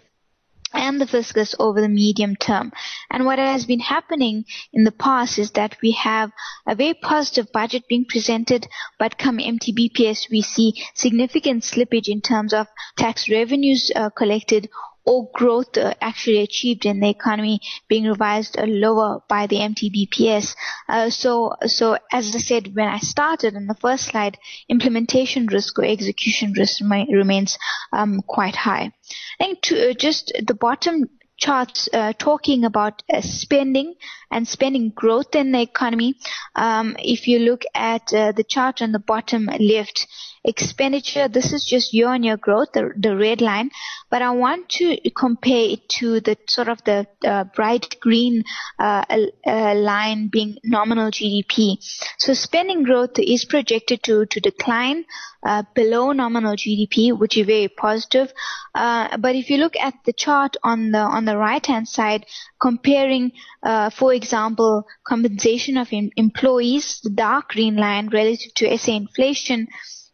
[0.72, 2.72] and the fiscus over the medium term.
[3.10, 6.30] And what has been happening in the past is that we have
[6.66, 12.52] a very positive budget being presented, but come MTBPS, we see significant slippage in terms
[12.52, 14.68] of tax revenues uh, collected
[15.08, 20.54] or growth uh, actually achieved in the economy being revised uh, lower by the MTBPS.
[20.86, 24.36] Uh, so, so as I said when I started in the first slide,
[24.68, 27.56] implementation risk or execution risk remains
[27.90, 28.92] um, quite high.
[29.40, 33.94] I think to, uh, just the bottom charts uh, talking about uh, spending
[34.30, 36.16] and spending growth in the economy.
[36.54, 40.06] Um, if you look at uh, the chart on the bottom left,
[40.48, 43.70] expenditure, this is just year-on-year growth, the, the red line,
[44.10, 48.44] but I want to compare it to the sort of the uh, bright green
[48.78, 49.04] uh,
[49.46, 51.76] uh, line being nominal GDP.
[52.18, 55.04] So spending growth is projected to, to decline
[55.44, 58.32] uh, below nominal GDP, which is very positive.
[58.74, 62.26] Uh, but if you look at the chart on the on the right hand side,
[62.60, 63.32] comparing,
[63.62, 69.68] uh, for example, compensation of em- employees, the dark green line relative to SA inflation,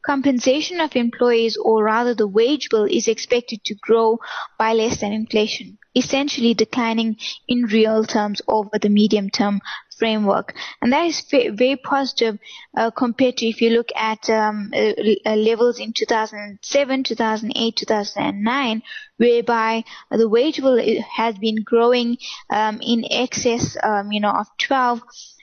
[0.05, 4.19] compensation of employees or rather the wage bill is expected to grow
[4.59, 7.17] by less than inflation, essentially declining
[7.49, 9.61] in real terms over the medium term
[9.99, 10.55] framework.
[10.83, 12.39] And that is very positive
[12.77, 14.93] uh, compared to if you look at um, uh,
[15.25, 18.83] uh levels in 2007, 2008, 2009,
[19.17, 20.79] whereby the wage bill
[21.17, 22.19] has been growing
[22.51, 25.03] um, in excess, um, you know, of 12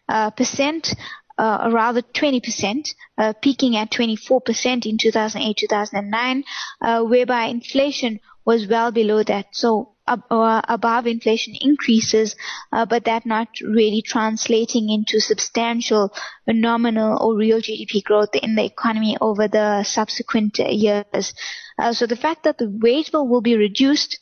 [0.10, 0.94] uh, percent
[1.42, 6.44] uh, rather 20%, uh, peaking at 24% in 2008-2009,
[6.82, 9.48] uh, whereby inflation was well below that.
[9.52, 12.36] So uh, above inflation increases,
[12.72, 16.14] uh, but that not really translating into substantial
[16.46, 21.34] nominal or real GDP growth in the economy over the subsequent years.
[21.80, 24.20] Uh, so the fact that the wage bill will be reduced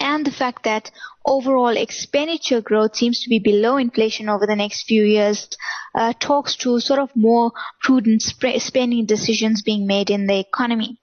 [0.00, 0.90] and the fact that
[1.24, 5.48] overall expenditure growth seems to be below inflation over the next few years
[5.94, 10.98] uh, talks to sort of more prudent sp- spending decisions being made in the economy.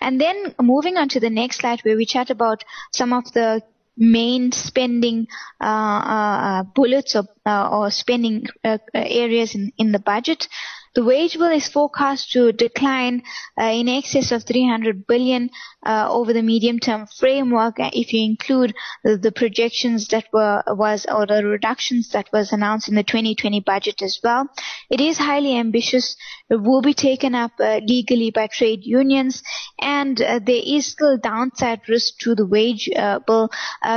[0.00, 2.62] And then moving on to the next slide where we chat about
[2.92, 3.62] some of the
[3.96, 5.26] main spending
[5.60, 10.48] uh, uh, bullets or, uh, or spending uh, areas in, in the budget.
[10.94, 13.22] The wage bill is forecast to decline
[13.60, 15.50] uh, in excess of 300 billion
[15.86, 20.62] uh, over the medium term framework uh, if you include the, the, projections that were
[20.68, 24.48] was or the reductions that was announced in the 2020 budget as well.
[24.90, 26.16] It is highly ambitious.
[26.48, 29.42] It will be taken up uh, legally by trade unions
[29.78, 33.50] and uh, there is still downside risk to the wage uh, bill.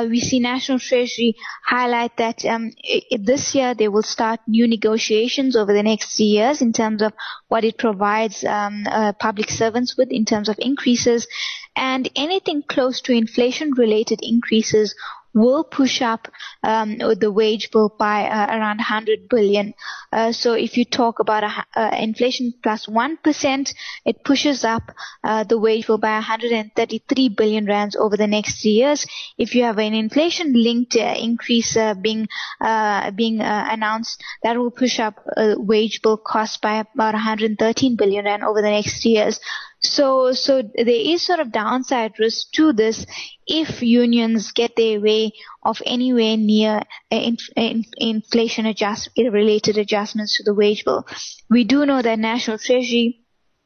[0.09, 2.71] we see National Treasury highlight that um,
[3.17, 7.01] this year they will start new negotiations over the next three years in terms terms
[7.01, 7.13] of
[7.47, 11.27] what it provides um, uh, public servants with in terms of increases
[11.79, 14.93] and anything close to inflation related increases
[15.33, 16.27] will push up
[16.63, 19.73] um, the wage bill by uh, around 100 billion.
[20.11, 23.19] Uh, so if you talk about a, uh, inflation plus 1,
[24.05, 24.91] it pushes up
[25.23, 29.05] uh, the wage bill by 133 billion rands over the next three years.
[29.37, 32.27] If you have an inflation linked uh, increase uh, being
[33.15, 35.15] being announced, that will push up
[35.57, 39.39] wage bill costs by about 113 billion rand over the next three years.
[39.81, 43.05] So, so there is sort of downside risk to this
[43.47, 45.31] if unions get their way
[45.63, 51.05] of anywhere near uh, in, in, inflation adjust related adjustments to the wage bill.
[51.49, 53.21] We do know that National Treasury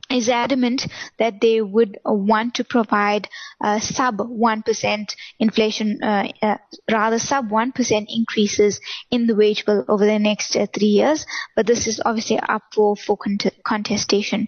[0.10, 0.88] is adamant
[1.18, 3.28] that they would want to provide
[3.62, 6.58] uh, sub 1% inflation, uh, uh,
[6.92, 11.26] rather sub 1% increases in the wage bill over the next uh, three years.
[11.56, 14.48] But this is obviously up for, for cont- contestation.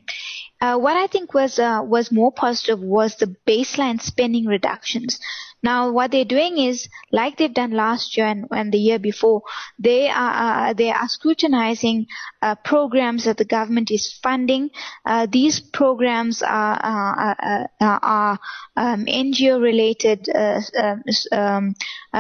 [0.62, 5.20] Uh, what I think was was more positive was the baseline spending reductions.
[5.66, 9.42] Now, what they're doing is, like they've done last year and, and the year before,
[9.80, 12.06] they are uh, they are scrutinizing
[12.44, 14.70] uh, programs that the government is funding.
[15.08, 18.40] Uh, these programs are are, are
[18.78, 21.02] um, NGO related, um,
[21.32, 21.76] um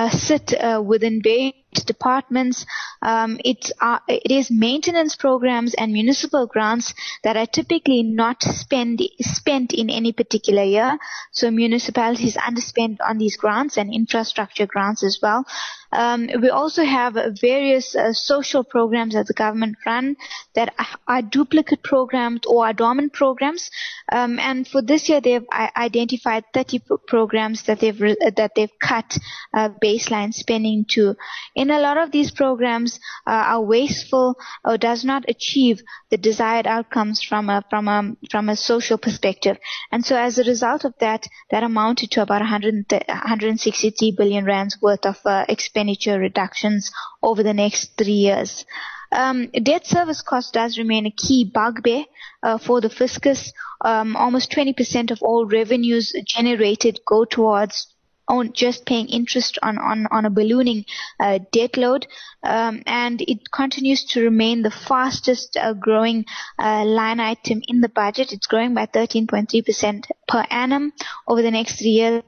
[0.09, 0.53] sit
[0.83, 2.65] within various departments.
[3.01, 3.39] Um,
[3.81, 9.89] uh, it is maintenance programs and municipal grants that are typically not spend spent in
[9.89, 10.97] any particular year.
[11.31, 15.45] So municipalities underspend on these grants and infrastructure grants as well.
[15.95, 20.17] Um, we also have various uh, social programs that the government run
[20.53, 20.73] that
[21.07, 23.71] are duplicate programs or are dormant programs.
[24.11, 25.45] Um, and for this year, they've
[25.77, 29.17] identified 30 programs that they've that they've cut
[29.53, 31.15] uh, baseline spending to.
[31.55, 35.81] In a lot of these programs, uh, are wasteful or does not achieve
[36.11, 39.57] the desired outcomes from a from a from a social perspective.
[39.91, 44.77] And so, as a result of that, that amounted to about 100, 163 billion rands
[44.81, 48.65] worth of uh, expenditure expenditure reductions over the next three years.
[49.11, 52.05] Um, debt service cost does remain a key bugbear
[52.43, 53.53] uh, for the fiscus.
[53.81, 57.87] Um, almost 20% of all revenues generated go towards
[58.27, 60.83] on just paying interest on, on, on a ballooning
[61.19, 62.07] uh, debt load.
[62.43, 66.25] Um, and it continues to remain the fastest uh, growing
[66.57, 68.33] uh, line item in the budget.
[68.33, 70.93] It's growing by 13.3% per annum
[71.27, 72.23] over the next three years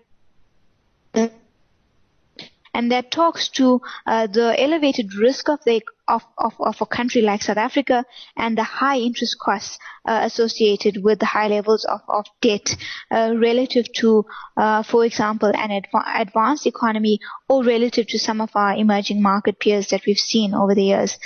[2.78, 7.22] and that talks to uh, the elevated risk of the of, of, of a country
[7.22, 8.06] like South Africa
[8.38, 12.76] and the high interest costs uh, associated with the high levels of, of debt
[13.12, 14.24] uh, relative to,
[14.56, 19.60] uh, for example, an adva- advanced economy or relative to some of our emerging market
[19.60, 21.18] peers that we've seen over the years.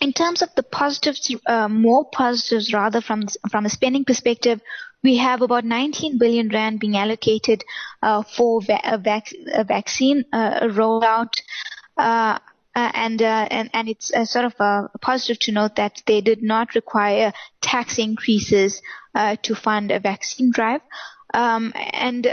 [0.00, 4.60] In terms of the positives, uh, more positives rather from from a spending perspective,
[5.02, 7.64] we have about 19 billion rand being allocated
[8.02, 11.42] uh, for va- a, vac- a, vaccine uh, rollout.
[11.96, 12.38] Uh,
[12.74, 16.42] uh and, uh, and and it's sort of uh, positive to note that they did
[16.42, 18.80] not require tax increases
[19.42, 20.80] to fund a vaccine drive.
[21.34, 22.26] Um, and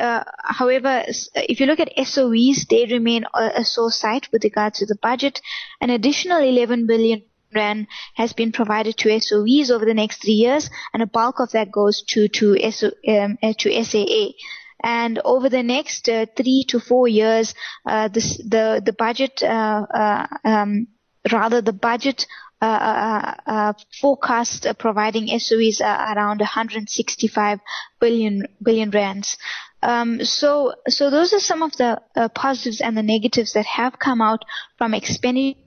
[0.43, 1.03] however,
[1.35, 4.97] if you look at SOEs, they remain a, a sore sight with regards to the
[5.01, 5.41] budget.
[5.81, 7.23] An additional 11 billion
[7.53, 11.51] rand has been provided to SOEs over the next three years, and a bulk of
[11.51, 14.33] that goes to to, SO, um, uh, to SAA.
[14.81, 17.53] And over the next uh, three to four years,
[17.85, 20.87] uh, this, the the budget, uh, uh um,
[21.31, 22.25] rather the budget
[22.61, 27.59] uh, forecast providing SOEs around 165
[27.99, 29.37] billion billion rands.
[29.81, 32.01] Um, so, so those are some of the
[32.35, 34.43] positives and the negatives that have come out
[34.77, 35.57] from expenditure.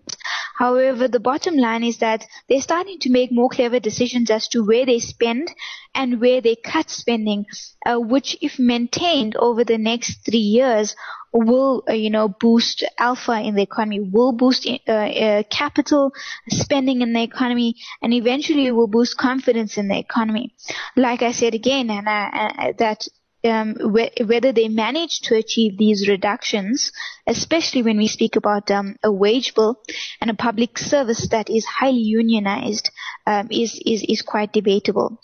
[0.59, 4.65] However, the bottom line is that they're starting to make more clever decisions as to
[4.65, 5.53] where they spend
[5.95, 7.47] and where they cut spending,
[7.87, 10.95] uh, which, if maintained over the next three years,
[11.33, 16.13] will uh, you know boost alpha in the economy, will boost uh, uh, capital
[16.49, 20.55] spending in the economy, and eventually will boost confidence in the economy.
[20.97, 23.09] Like I said again, and that
[23.45, 26.93] um, wh- whether they manage to achieve these reductions,
[27.27, 29.81] especially when we speak about um, a wage bill
[30.21, 32.91] and a public service that is highly unionized,
[33.27, 35.21] um, is, is, is quite debatable.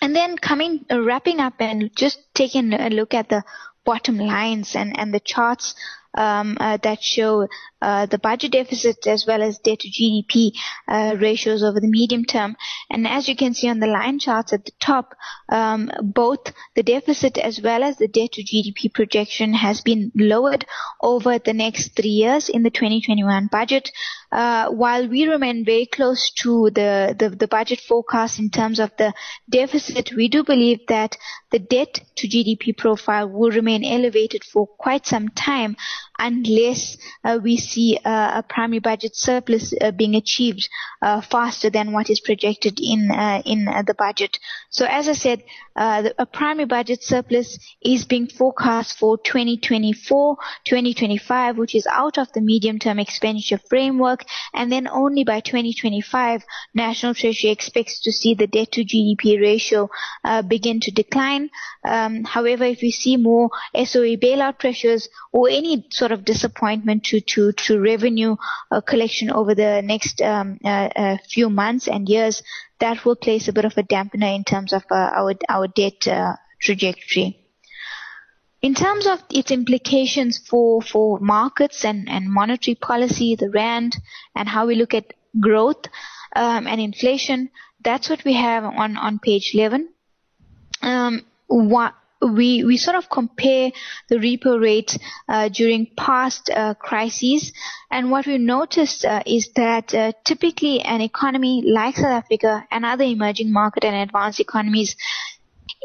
[0.00, 3.44] And then coming, uh, wrapping up and just taking a look at the
[3.84, 5.74] bottom lines and, and the charts
[6.16, 7.48] um, uh, that show
[7.82, 10.52] uh, the budget deficit as well as debt to GDP
[10.88, 12.56] uh, ratios over the medium term.
[12.90, 15.14] And as you can see on the line charts at the top,
[15.48, 20.66] um, both the deficit as well as the debt to GDP projection has been lowered
[21.02, 23.90] over the next three years in the 2021 budget.
[24.32, 28.90] Uh, while we remain very close to the, the, the budget forecast in terms of
[28.96, 29.12] the
[29.48, 31.16] deficit, we do believe that
[31.50, 35.76] the debt to GDP profile will remain elevated for quite some time
[36.18, 40.68] unless uh, we see a primary budget surplus uh, being achieved
[41.02, 44.38] uh, faster than what is projected in uh, in the budget.
[44.70, 45.42] So as I said,
[45.76, 52.30] the, a primary budget surplus is being forecast for 2024, 2025, which is out of
[52.32, 56.44] the medium-term expenditure framework, and then only by 2025,
[56.74, 59.88] National Treasury expects to see the debt to GDP ratio
[60.48, 61.50] begin to decline.
[61.84, 67.20] Um, however, if we see more SOE bailout pressures or any sort of disappointment to
[67.20, 68.36] to to revenue
[68.70, 72.42] uh, collection over the next um, uh, uh, few months and years,
[72.78, 76.06] that will place a bit of a dampener in terms of our our debt
[76.60, 77.36] trajectory.
[78.62, 83.96] In terms of its implications for for markets and and monetary policy, the rand,
[84.34, 85.86] and how we look at growth
[86.36, 87.50] um, and inflation,
[87.82, 89.88] that's what we have on on page 11.
[90.82, 93.70] Um, what we we sort of compare
[94.08, 94.96] the repo rate
[95.28, 97.52] uh, during past uh, crises,
[97.90, 102.84] and what we noticed uh, is that uh, typically an economy like South Africa and
[102.84, 104.96] other emerging market and advanced economies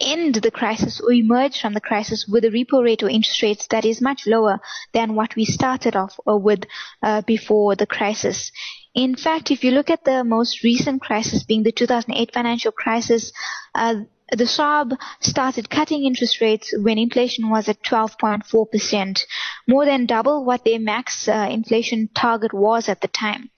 [0.02, 3.68] end the crisis or emerge from the crisis with a repo rate or interest rates
[3.68, 4.60] that is much lower
[4.94, 6.64] than what we started off uh, with
[7.02, 8.52] uh, before the crisis.
[8.94, 13.32] In fact, if you look at the most recent crisis being the 2008 financial crisis,
[13.74, 13.96] uh,
[14.32, 19.24] the SARB started cutting interest rates when inflation was at 12.4%,
[19.68, 23.50] more than double what their max uh, inflation target was at the time.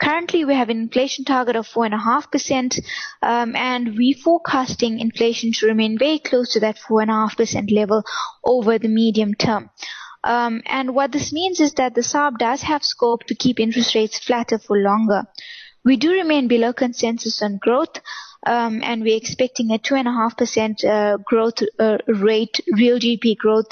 [0.00, 2.80] Currently, we have an inflation target of 4.5%,
[3.22, 8.04] um, and we're forecasting inflation to remain very close to that 4.5% level
[8.44, 9.70] over the medium term.
[10.22, 13.94] Um, and what this means is that the SARB does have scope to keep interest
[13.94, 15.24] rates flatter for longer.
[15.84, 18.00] We do remain below consensus on growth,
[18.46, 23.68] um, and we're expecting a 2.5% uh, growth uh, rate, real GDP growth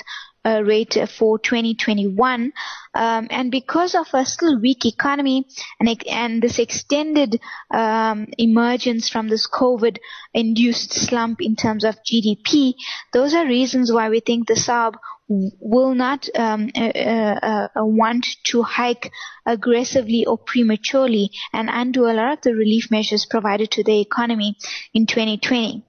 [0.47, 2.53] uh, rate for 2021.
[2.94, 5.47] Um, and because of a still weak economy
[5.80, 7.40] and, and this extended
[7.70, 9.99] um, emergence from this COVID
[10.32, 12.74] induced slump in terms of GDP,
[13.12, 14.94] those are reasons why we think the SARB
[15.28, 19.11] will not um, uh, uh, uh, want to hike
[19.44, 24.57] aggressively or prematurely and undo a lot of the relief measures provided to the economy
[24.94, 25.84] in 2020.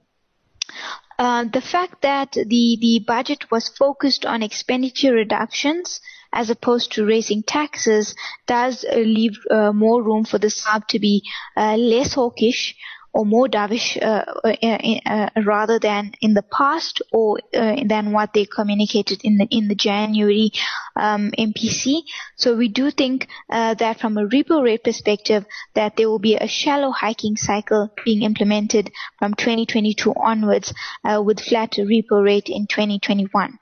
[1.18, 6.00] Uh, the fact that the, the budget was focused on expenditure reductions
[6.32, 8.14] as opposed to raising taxes
[8.46, 11.22] does uh, leave uh, more room for the SARB to be
[11.56, 12.76] less hawkish
[13.12, 18.44] or more dovish uh, uh, uh, rather than in the past or than what they
[18.44, 20.50] communicated in the in the January
[20.96, 22.02] um, MPC.
[22.36, 25.44] So we do think that from a repo rate perspective
[25.74, 30.72] that there will be a shallow hiking cycle being implemented from 2022 onwards
[31.04, 33.58] with flat repo rate in 2021.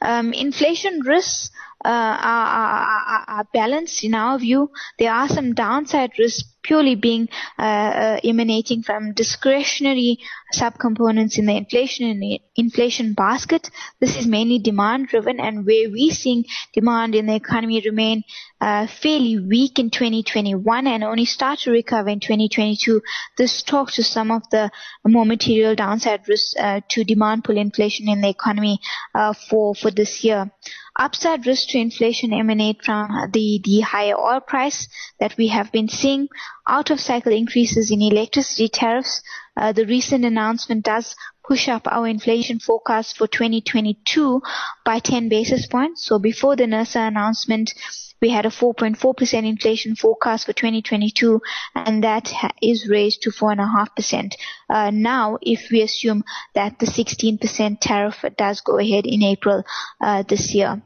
[0.00, 1.50] Um, inflation risks
[1.88, 4.70] are, are, are, balanced in our view.
[4.98, 7.28] There are some downside risks purely being
[7.58, 10.18] uh, uh, emanating from discretionary
[10.54, 13.70] subcomponents in the inflation inflation basket.
[14.00, 18.24] This is mainly demand driven, and where we seeing demand in the economy remain
[18.60, 23.00] uh, fairly weak in 2021 and only start to recover in 2022.
[23.38, 24.70] This talks to some of the
[25.06, 28.80] more material downside risks uh, to demand pull inflation in the economy
[29.14, 30.50] uh, for for this year.
[30.98, 34.88] Upside risks to inflation emanate from the, the higher oil price
[35.18, 36.28] that we have been seeing,
[36.68, 39.22] out of cycle increases in electricity tariffs.
[39.56, 41.14] Uh, the recent announcement does
[41.46, 44.40] push up our inflation forecast for 2022
[44.84, 46.04] by 10 basis points.
[46.04, 47.72] So before the NERSA announcement,
[48.20, 51.40] we had a 4.4% inflation forecast for 2022,
[51.74, 54.34] and that is raised to 4.5%.
[54.68, 59.64] Uh, now, if we assume that the 16% tariff does go ahead in April
[60.00, 60.82] uh, this year.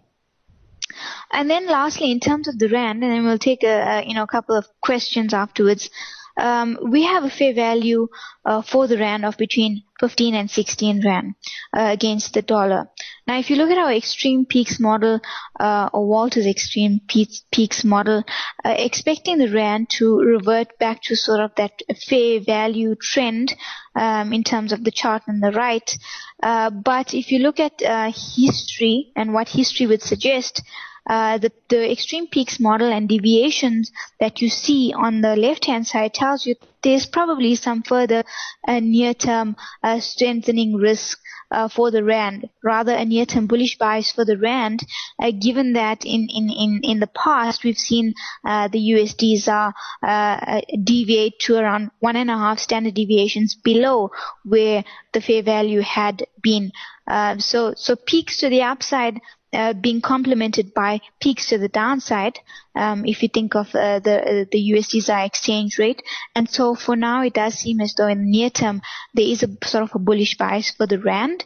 [1.33, 4.15] And then lastly, in terms of the rand, and then we'll take a, a you
[4.15, 5.91] know a couple of questions afterwards.
[6.37, 8.09] Um, we have a fair value
[8.45, 11.35] uh, for the rand of between 15 and 16 rand
[11.77, 12.89] uh, against the dollar.
[13.27, 15.21] Now, if you look at our extreme peaks model
[15.59, 18.25] uh, or Walter's extreme peaks model,
[18.65, 23.55] uh, expecting the rand to revert back to sort of that fair value trend
[23.95, 25.97] um, in terms of the chart on the right.
[26.43, 30.63] Uh, but if you look at uh, history and what history would suggest,
[31.09, 35.87] uh, the, the extreme peaks model and deviations that you see on the left hand
[35.87, 38.25] side tells you there's probably some further
[38.69, 41.19] uh, near term uh, strengthening risk
[41.55, 44.81] uh, for the rand, rather a near-term bullish bias for the rand,
[45.23, 50.61] uh, given that in, in, in, in the past we've seen uh, the USDZAR uh,
[50.83, 54.11] deviate to around one and a half standard deviations below
[54.45, 56.73] where the fair value had been.
[57.07, 59.21] Uh, so so peaks to the upside
[59.53, 62.39] uh, being complemented by peaks to the downside
[62.75, 66.03] um, if you think of uh, the uh, the USD exchange rate.
[66.35, 68.83] And so for now, it does seem as though in the near term
[69.15, 71.45] there is a sort of a bullish bias for the rand.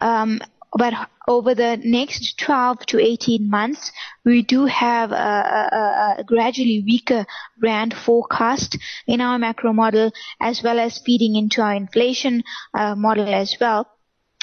[0.00, 0.40] Um,
[0.76, 0.92] but
[1.26, 3.90] over the next 12 to 18 months,
[4.24, 7.24] we do have a, a, a, gradually weaker
[7.62, 12.44] rand forecast in our macro model, as well as feeding into our inflation
[12.74, 13.88] uh, model as well.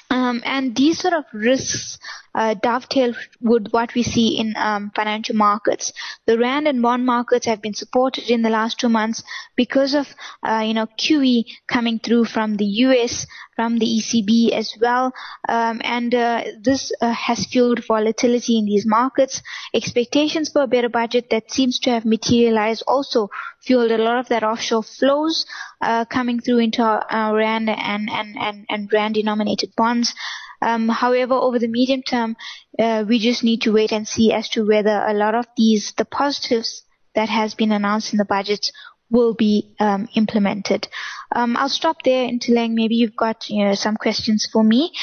[0.09, 1.97] Um, and these sort of risks
[2.35, 5.93] uh, dovetail with what we see in um, financial markets.
[6.25, 9.23] The rand and bond markets have been supported in the last two months
[9.55, 10.13] because of
[10.47, 13.25] uh, you know QE coming through from the US,
[13.55, 15.13] from the ECB as well,
[15.47, 19.41] um, and uh, this uh, has fueled volatility in these markets.
[19.75, 23.29] Expectations for a better budget that seems to have materialized also
[23.61, 25.45] fueled a lot of that offshore flows
[25.81, 30.13] uh, coming through into our, our rand and and and, and rand denominated bonds.
[30.61, 32.37] Um, however, over the medium term,
[32.79, 35.93] uh, we just need to wait and see as to whether a lot of these,
[35.97, 38.71] the positives that has been announced in the budget
[39.09, 40.87] will be um, implemented.
[41.35, 42.73] Um, I'll stop there, Ntuleng.
[42.73, 44.93] Maybe you've got you know, some questions for me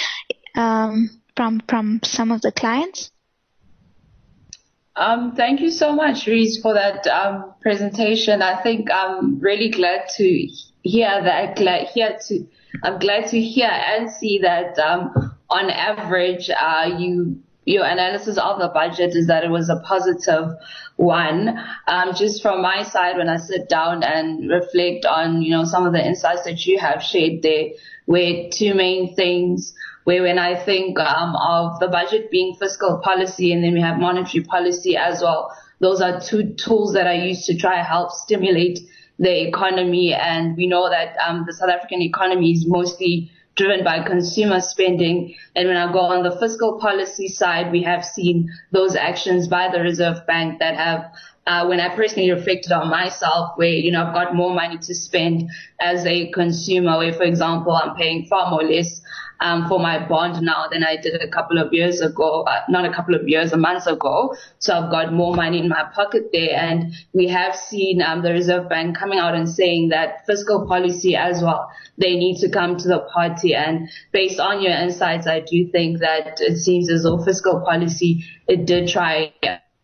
[0.55, 3.11] um, from from some of the clients.
[4.95, 8.43] Um, thank you so much, Reese, for that um, presentation.
[8.43, 10.49] I think I'm really glad to
[10.83, 11.57] hear that.
[11.57, 12.47] Glad hear to.
[12.83, 18.59] I'm glad to hear and see that um, on average, uh, you your analysis of
[18.59, 20.49] the budget is that it was a positive
[20.97, 21.57] one.
[21.87, 25.87] Um, just from my side, when I sit down and reflect on, you know, some
[25.87, 27.69] of the insights that you have shared there,
[28.07, 29.75] where two main things,
[30.05, 33.99] where when I think um, of the budget being fiscal policy and then we have
[33.99, 38.11] monetary policy as well, those are two tools that I use to try to help
[38.11, 38.81] stimulate
[39.19, 40.15] the economy.
[40.15, 45.35] And we know that um, the South African economy is mostly driven by consumer spending.
[45.55, 49.71] And when I go on the fiscal policy side, we have seen those actions by
[49.71, 51.13] the Reserve Bank that have
[51.47, 54.95] uh, when I personally reflected on myself, where you know I've got more money to
[54.95, 55.51] spend
[55.81, 59.01] as a consumer, where for example I'm paying far more less
[59.41, 62.85] um, for my bond now than I did a couple of years ago, uh, not
[62.85, 64.37] a couple of years, a month ago.
[64.59, 66.57] So I've got more money in my pocket there.
[66.57, 71.17] And we have seen um, the Reserve Bank coming out and saying that fiscal policy
[71.17, 73.55] as well, they need to come to the party.
[73.55, 78.25] And based on your insights, I do think that it seems as though fiscal policy,
[78.47, 79.33] it did try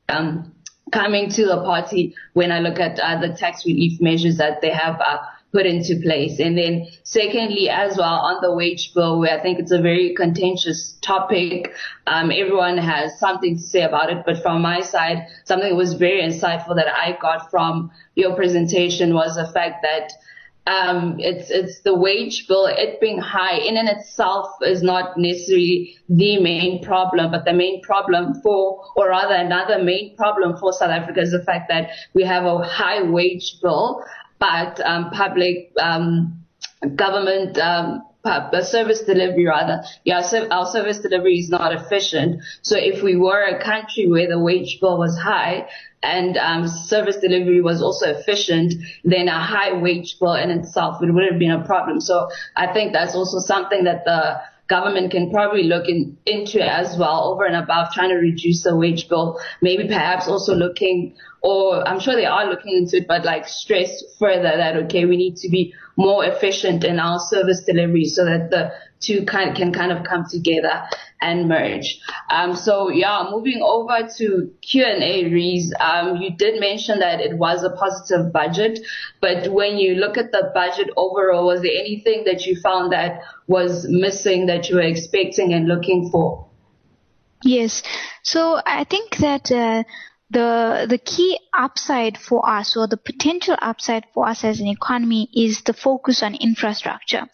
[0.09, 0.55] um,
[0.93, 4.71] coming to the party when I look at uh, the tax relief measures that they
[4.71, 5.19] have uh,
[5.53, 6.39] put into place.
[6.41, 10.15] And then secondly, as well, on the wage bill, where I think it's a very
[10.15, 11.73] contentious topic.
[12.07, 14.25] Um, everyone has something to say about it.
[14.27, 19.15] But from my side, something that was very insightful that I got from your presentation
[19.15, 20.13] was the fact that
[20.69, 22.67] um, it's it's the wage bill.
[22.67, 27.81] It being high in and itself is not necessarily the main problem, but the main
[27.81, 32.23] problem for, or rather another main problem for South Africa is the fact that we
[32.25, 34.05] have a high wage bill
[34.39, 36.45] but um, public um,
[36.95, 38.03] government um,
[38.63, 39.83] service delivery rather.
[40.05, 42.43] Yeah, our service delivery is not efficient.
[42.63, 45.69] So if we were a country where the wage bill was high
[46.03, 48.75] and um, service delivery was also efficient,
[49.05, 52.01] then a high wage bill in itself it would have been a problem.
[52.01, 56.97] So I think that's also something that the government can probably look in, into as
[56.99, 59.41] well over and above trying to reduce the wage bill.
[59.63, 64.03] Maybe perhaps also looking or I'm sure they are looking into it, but like stress
[64.19, 68.51] further that, okay, we need to be more efficient in our service delivery so that
[68.51, 70.83] the two kind can kind of come together
[71.21, 72.01] and merge.
[72.31, 77.63] Um, so yeah, moving over to Q&A, Reese, um, you did mention that it was
[77.63, 78.81] a positive budget,
[79.21, 83.21] but when you look at the budget overall, was there anything that you found that
[83.47, 86.47] was missing that you were expecting and looking for?
[87.45, 87.83] Yes.
[88.23, 89.85] So I think that, uh,
[90.31, 95.29] the the key upside for us or the potential upside for us as an economy
[95.35, 97.27] is the focus on infrastructure.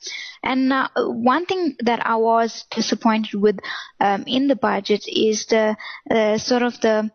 [0.42, 3.58] And uh, one thing that I was disappointed with
[4.00, 5.76] um, in the budget is the
[6.10, 7.10] uh, sort of the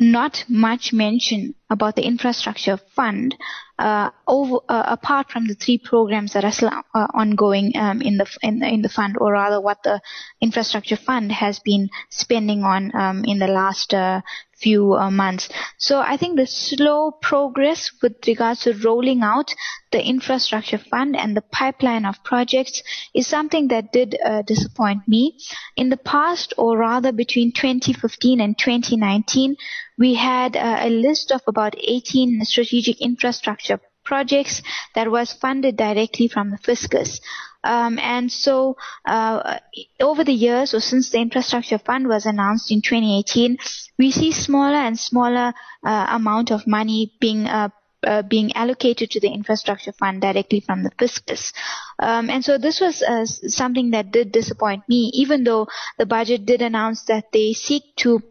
[0.00, 3.34] not much mention about the infrastructure fund
[3.78, 8.16] uh, over, uh, apart from the three programs that are still uh, ongoing um, in
[8.16, 10.00] the in, in, the fund, or rather, what the
[10.40, 14.20] infrastructure fund has been spending on um, in the last uh,
[14.56, 15.48] few uh, months.
[15.78, 19.54] So I think the slow progress with regards to rolling out
[19.92, 22.82] the infrastructure fund and the pipeline of projects
[23.14, 25.38] is something that did uh, disappoint me.
[25.76, 29.56] In the past, or rather between 2015 and 2019,
[29.98, 34.62] we had a list of about 18 strategic infrastructure projects
[34.94, 37.20] that was funded directly from the fiscus.
[37.64, 39.58] Um, and so, uh,
[40.00, 43.58] over the years, or since the infrastructure fund was announced in 2018,
[43.98, 45.52] we see smaller and smaller
[45.84, 47.68] uh, amount of money being uh,
[48.06, 51.52] uh, being allocated to the infrastructure fund directly from the fiscus.
[51.98, 55.66] Um, and so this was uh, something that did disappoint me, even though
[55.98, 58.22] the budget did announce that they seek to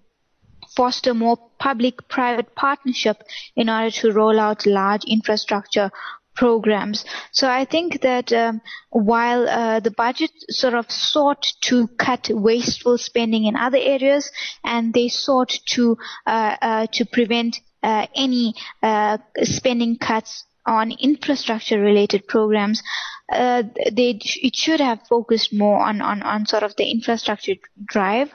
[0.77, 3.17] foster more public-private partnership
[3.55, 5.89] in order to roll out large infrastructure
[6.35, 7.03] programs.
[7.31, 8.61] So I think that um,
[8.91, 14.31] while uh, the budget sort of sought to cut wasteful spending in other areas,
[14.63, 15.97] and they sought to
[16.27, 18.53] uh, uh, to prevent uh, any
[18.83, 22.83] uh, spending cuts on infrastructure related programs,
[23.31, 27.55] uh, they it should have focused more on, on, on sort of the infrastructure
[27.85, 28.29] drive,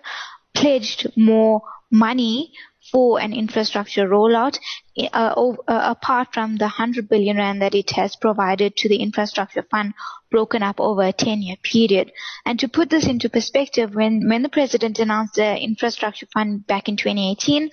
[0.55, 1.63] pledged more
[1.93, 2.53] money
[2.91, 4.59] for an infrastructure rollout,
[4.99, 9.63] uh, uh, apart from the 100 billion rand that it has provided to the infrastructure
[9.71, 9.95] fund
[10.31, 12.11] broken up over a 10 year period.
[12.45, 16.89] And to put this into perspective, when, when the president announced the infrastructure fund back
[16.89, 17.71] in 2018,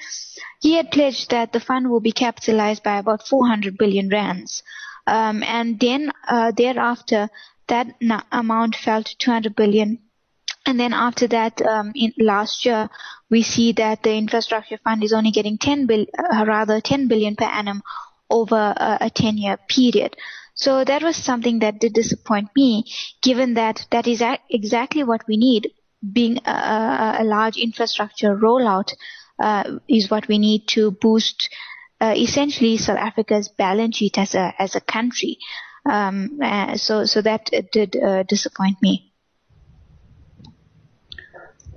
[0.61, 4.61] he had pledged that the fund will be capitalized by about 400 billion rands.
[5.07, 7.30] Um, and then uh, thereafter,
[7.67, 7.88] that
[8.32, 9.99] amount fell to 200 billion
[10.66, 12.89] and then after that, um, in last year,
[13.30, 17.45] we see that the infrastructure fund is only getting 10 uh, rather 10 billion per
[17.45, 17.82] annum
[18.30, 20.16] over a, a 10 year period.
[20.53, 22.84] So that was something that did disappoint me,
[23.22, 25.72] given that that is a- exactly what we need.
[26.14, 28.93] Being a, a large infrastructure rollout
[29.41, 31.49] uh, is what we need to boost
[31.99, 35.38] uh, essentially South Africa's balance sheet as a as a country.
[35.89, 39.09] Um, uh, so so that did uh, disappoint me.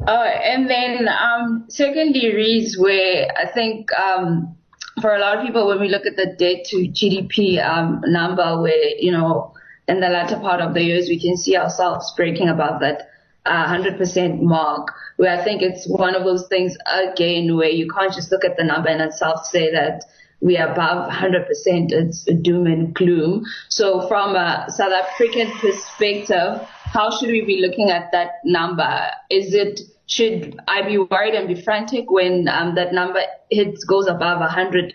[0.07, 4.57] Uh, and then um, secondly, Reese where I think um,
[5.01, 8.61] for a lot of people, when we look at the debt to GDP um, number,
[8.61, 9.55] where you know
[9.89, 13.11] in the latter part of the years we can see ourselves breaking above that
[13.47, 18.13] uh, 100% mark, where I think it's one of those things again where you can't
[18.13, 20.05] just look at the number in itself say that
[20.41, 21.47] we are above 100%.
[21.93, 23.45] It's doom and gloom.
[23.69, 29.11] So from a South African perspective, how should we be looking at that number?
[29.31, 33.21] Is it should I be worried and be frantic when um, that number
[33.51, 34.93] hits goes above 100%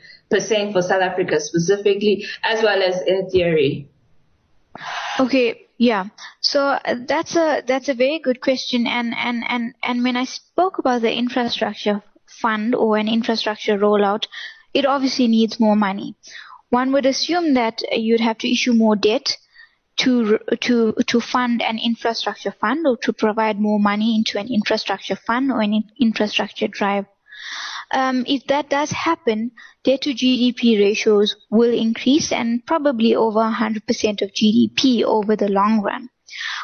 [0.74, 3.90] for South Africa specifically, as well as in theory?
[5.20, 6.06] Okay, yeah.
[6.40, 10.26] So uh, that's a that's a very good question, and and and and when I
[10.26, 14.28] spoke about the infrastructure fund or an infrastructure rollout,
[14.76, 16.16] it obviously needs more money.
[16.70, 19.38] One would assume that you'd have to issue more debt
[19.98, 25.16] to to to fund an infrastructure fund or to provide more money into an infrastructure
[25.16, 27.06] fund or an infrastructure drive.
[27.92, 29.52] Um, if that does happen,
[29.84, 35.82] debt to GDP ratios will increase and probably over 100% of GDP over the long
[35.82, 36.10] run.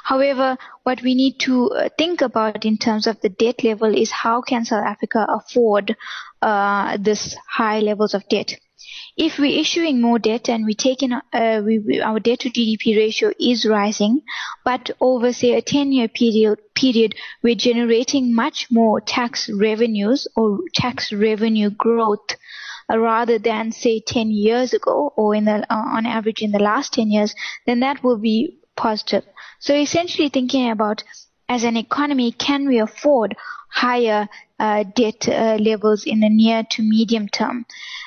[0.03, 4.11] However, what we need to uh, think about in terms of the debt level is
[4.11, 5.95] how can South Africa afford
[6.41, 8.55] uh, this high levels of debt?
[9.15, 12.97] If we're issuing more debt and we taking uh, we, we, our debt to GDP
[12.97, 14.21] ratio is rising,
[14.65, 20.59] but over say a 10 year period period we're generating much more tax revenues or
[20.73, 22.35] tax revenue growth
[22.91, 26.59] uh, rather than say 10 years ago or in the uh, on average in the
[26.59, 29.23] last 10 years, then that will be positive.
[29.59, 31.03] So essentially thinking about
[31.47, 33.35] as an economy, can we afford
[33.69, 34.27] higher
[34.95, 37.65] debt uh, levels in the near to medium term?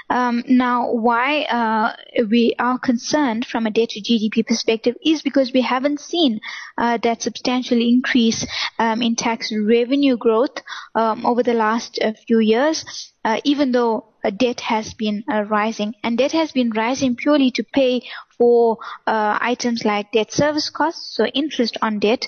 [0.09, 1.97] Um, now, why uh,
[2.31, 6.41] we are concerned from a debt to GDP perspective is because we haven't seen
[6.79, 8.47] uh, that substantial increase
[8.79, 10.63] um, in tax revenue growth
[10.95, 12.85] um, over the last uh, few years,
[13.25, 15.95] uh, even though debt has been uh, rising.
[16.05, 18.03] And debt has been rising purely to pay
[18.39, 22.27] for uh, items like debt service costs, so interest on debt,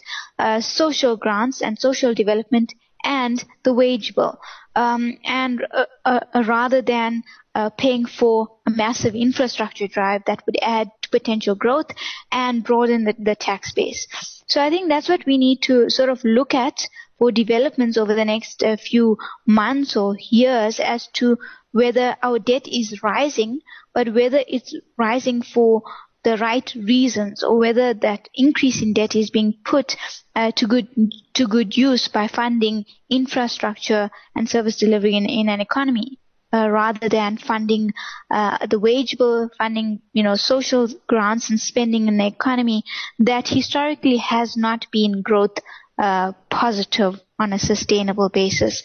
[0.61, 2.72] social grants and social development,
[3.05, 4.38] and the wage bill.
[4.78, 7.22] um, and uh, uh, rather than
[7.55, 11.90] uh, paying for a massive infrastructure drive that would add to potential growth
[12.30, 14.07] and broaden the, the tax base.
[14.46, 16.86] So I think that's what we need to sort of look at
[17.18, 21.36] for developments over the next uh, few months or years as to
[21.72, 23.61] whether our debt is rising,
[23.92, 25.82] but whether it's rising for
[26.29, 29.97] the right reasons or whether that increase in debt is being put
[30.37, 30.89] uh, to good
[31.33, 36.18] to good use by funding infrastructure and service delivery in, in an economy
[36.53, 37.93] uh, rather than funding
[38.31, 42.83] uh, the wage bill, funding you know social grants and spending in the economy
[43.18, 45.59] that historically has not been growth
[45.99, 48.83] uh, positive on a sustainable basis.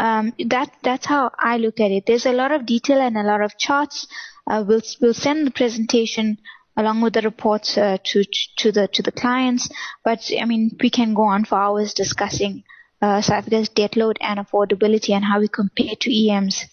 [0.00, 2.04] Um, that that's how I look at it.
[2.06, 4.06] There's a lot of detail and a lot of charts.
[4.46, 6.38] Uh, we'll we'll send the presentation
[6.78, 8.24] along with the reports uh, to
[8.56, 9.68] to the to the clients.
[10.04, 12.62] But I mean, we can go on for hours discussing
[13.02, 16.66] uh, South Africa's debt load and affordability and how we compare to EMs.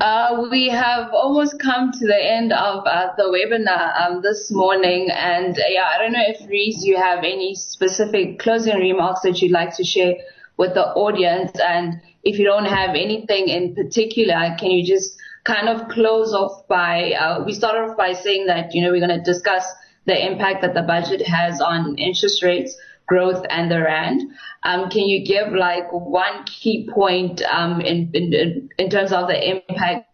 [0.00, 5.08] Uh, we have almost come to the end of uh, the webinar um, this morning,
[5.12, 9.40] and uh, yeah, I don't know if Reese, you have any specific closing remarks that
[9.40, 10.14] you'd like to share
[10.56, 15.68] with the audience, and if you don't have anything in particular, can you just kind
[15.68, 19.18] of close off by, uh, we started off by saying that, you know, we're going
[19.18, 19.64] to discuss
[20.06, 22.76] the impact that the budget has on interest rates,
[23.06, 24.22] growth, and the rand.
[24.62, 29.50] Um, can you give like one key point um, in, in, in terms of the
[29.50, 30.08] impact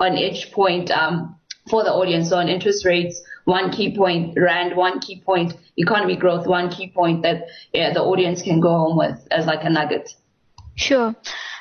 [0.00, 1.36] on each point um,
[1.70, 6.46] for the audience on interest rates, one key point rand, one key point economy growth,
[6.46, 10.10] one key point that yeah, the audience can go home with as like a nugget?
[10.74, 11.14] Sure.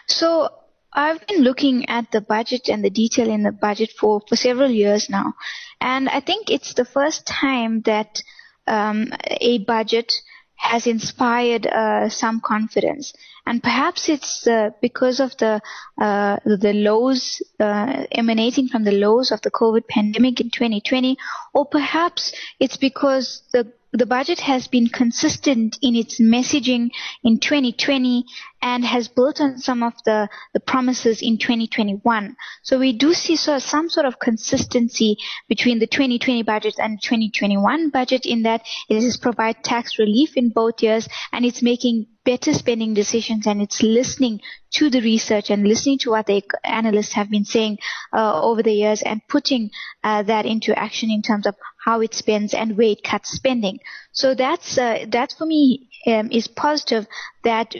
[0.07, 0.49] So
[0.96, 4.72] I've been looking at the budget and the detail in the budget for, for several
[4.72, 5.34] years now.
[5.82, 8.22] And I think it's the first time that
[8.66, 10.14] um, a budget
[10.56, 13.14] has inspired uh, some confidence.
[13.46, 15.62] And perhaps it's uh, because of the
[16.02, 21.18] uh, the lows uh, emanating from the lows of the COVID pandemic in 2020,
[21.54, 26.89] or perhaps it's because the the budget has been consistent in its messaging
[27.24, 28.26] in 2020
[28.62, 32.36] and has built on some of the, the promises in 2021.
[32.64, 35.18] So we do see of some sort of consistency
[35.48, 40.38] between the 2020 budget and 2021 budget in that it it is provide tax relief
[40.38, 44.39] in both years and it's making better spending decisions and it's listening
[44.72, 47.78] to the research and listening to what the analysts have been saying
[48.14, 49.70] uh, over the years and putting
[50.04, 53.79] uh, that into action in terms of how it spends and where it cuts spending.
[54.11, 57.07] So that's uh, that for me um, is positive
[57.43, 57.75] that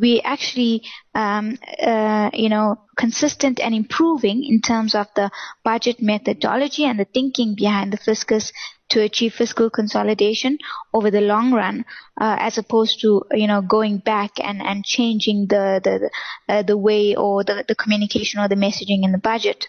[0.00, 0.82] we actually
[1.14, 5.30] um, uh, you know consistent and improving in terms of the
[5.64, 8.52] budget methodology and the thinking behind the fiscus
[8.90, 10.58] to achieve fiscal consolidation
[10.92, 11.84] over the long run,
[12.20, 16.10] uh, as opposed to you know going back and, and changing the the
[16.52, 19.68] uh, the way or the, the communication or the messaging in the budget.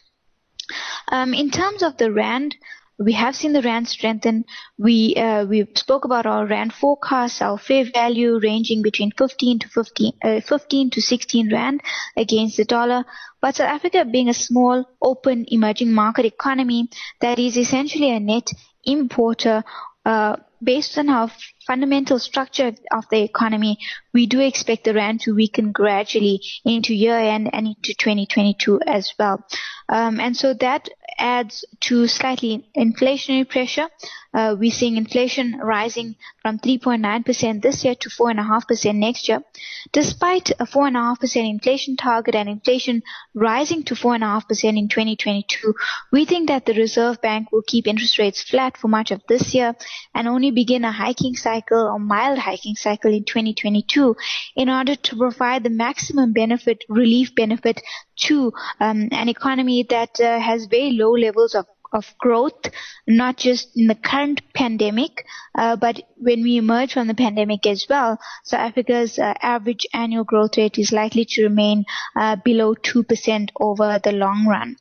[1.07, 2.55] Um, in terms of the rand,
[3.03, 4.45] we have seen the rand strengthen.
[4.77, 9.69] We uh, we spoke about our rand forecast, our fair value ranging between 15 to
[9.69, 11.81] 15, uh, 15 to 16 rand
[12.15, 13.05] against the dollar.
[13.41, 16.89] But South Africa being a small, open, emerging market economy
[17.21, 18.49] that is essentially a net
[18.83, 19.63] importer,
[20.05, 21.29] uh, based on our
[21.65, 23.77] fundamental structure of the economy,
[24.13, 29.13] we do expect the rand to weaken gradually into year end and into 2022 as
[29.17, 29.43] well.
[29.89, 33.87] Um, and so that adds to slightly inflationary pressure.
[34.33, 39.43] Uh, we're seeing inflation rising from 3.9% this year to 4.5% next year.
[39.91, 43.03] Despite a 4.5% inflation target and inflation
[43.33, 45.73] rising to 4.5% in 2022,
[46.11, 49.53] we think that the Reserve Bank will keep interest rates flat for much of this
[49.53, 49.75] year
[50.15, 54.15] and only begin a hiking cycle or mild hiking cycle in 2022
[54.55, 57.81] in order to provide the maximum benefit, relief benefit
[58.15, 62.69] to um, an economy that uh, has very low levels of of growth,
[63.07, 65.25] not just in the current pandemic,
[65.55, 68.17] uh, but when we emerge from the pandemic as well.
[68.43, 71.85] So Africa's uh, average annual growth rate is likely to remain
[72.15, 74.77] uh, below 2% over the long run.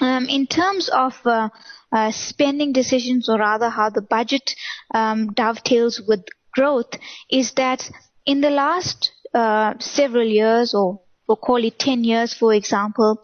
[0.00, 1.48] Um, in terms of uh,
[1.92, 4.54] uh, spending decisions, or rather how the budget
[4.94, 6.92] um, dovetails with growth,
[7.30, 7.90] is that
[8.24, 13.22] in the last uh, several years, or we'll call it 10 years, for example,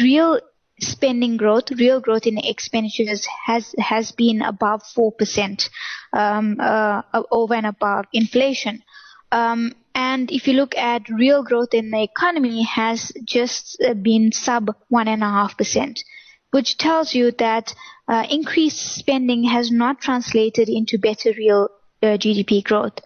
[0.00, 0.40] real
[0.80, 5.70] spending growth, real growth in expenditures has has been above four percent
[6.12, 8.82] um, uh, over and above inflation.
[9.32, 14.32] Um, and if you look at real growth in the economy, has just uh, been
[14.32, 16.00] sub one and a half percent,
[16.50, 17.74] which tells you that
[18.08, 21.68] uh, increased spending has not translated into better real
[22.02, 22.98] uh, GDP growth.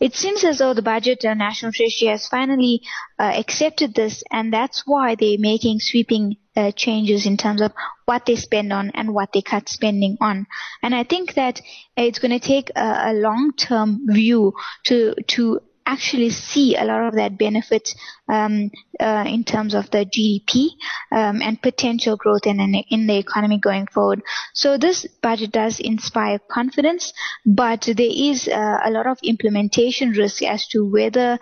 [0.00, 2.82] it seems as though the budget and national treasury has finally
[3.18, 7.72] uh, accepted this and that's why they're making sweeping uh, changes in terms of
[8.04, 10.46] what they spend on and what they cut spending on.
[10.82, 11.60] And I think that
[11.96, 14.54] it's going to take a, a long-term view
[14.86, 17.94] to to actually see a lot of that benefit
[18.28, 20.70] um, uh, in terms of the GDP
[21.12, 22.60] um, and potential growth in,
[22.90, 24.22] in the economy going forward.
[24.52, 27.12] So this budget does inspire confidence,
[27.46, 31.38] but there is uh, a lot of implementation risk as to whether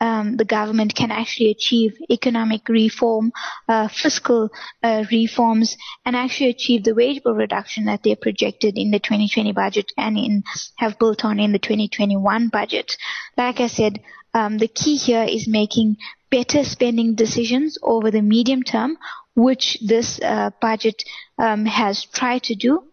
[0.00, 3.32] um, the government can actually achieve economic reform,
[3.68, 4.50] uh, fiscal
[4.82, 9.52] uh, reforms, and actually achieve the wage bill reduction that they projected in the 2020
[9.52, 10.42] budget and in
[10.76, 12.96] have built on in the 2021 budget.
[13.36, 14.00] Like I said,
[14.34, 15.96] um, the key here is making
[16.30, 18.98] better spending decisions over the medium term,
[19.34, 21.02] which this uh, budget
[21.38, 22.84] um, has tried to do.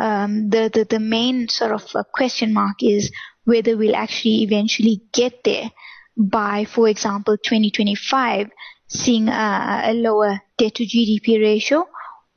[0.00, 3.12] Um, the, the the main sort of uh, question mark is
[3.44, 5.70] whether we'll actually eventually get there
[6.16, 8.50] by, for example, 2025,
[8.88, 11.86] seeing a, a lower debt to GDP ratio?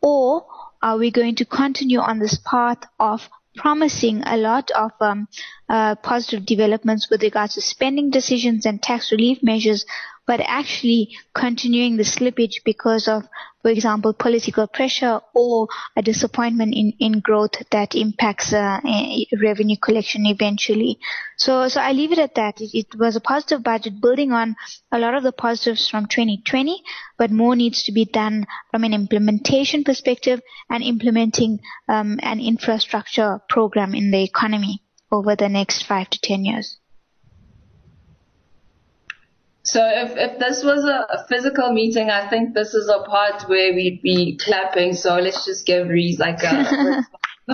[0.01, 0.45] Or
[0.81, 5.27] are we going to continue on this path of promising a lot of um,
[5.67, 9.85] uh, positive developments with regards to spending decisions and tax relief measures,
[10.27, 13.23] but actually continuing the slippage because of
[13.67, 15.67] for example, political pressure or
[15.97, 18.79] a disappointment in, in growth that impacts uh,
[19.41, 20.99] revenue collection eventually.
[21.35, 22.61] So, so I leave it at that.
[22.61, 24.55] It, it, was a positive budget building on
[24.89, 26.81] a lot of the positives from 2020,
[27.17, 31.59] but more needs to be done from an implementation perspective and implementing
[31.89, 36.77] um, an infrastructure program in the economy over the next five to ten years.
[39.67, 43.73] So if, if this was a, physical meeting, I think this is a part where
[43.73, 44.93] we'd be clapping.
[44.93, 47.03] So let's just give Reese like a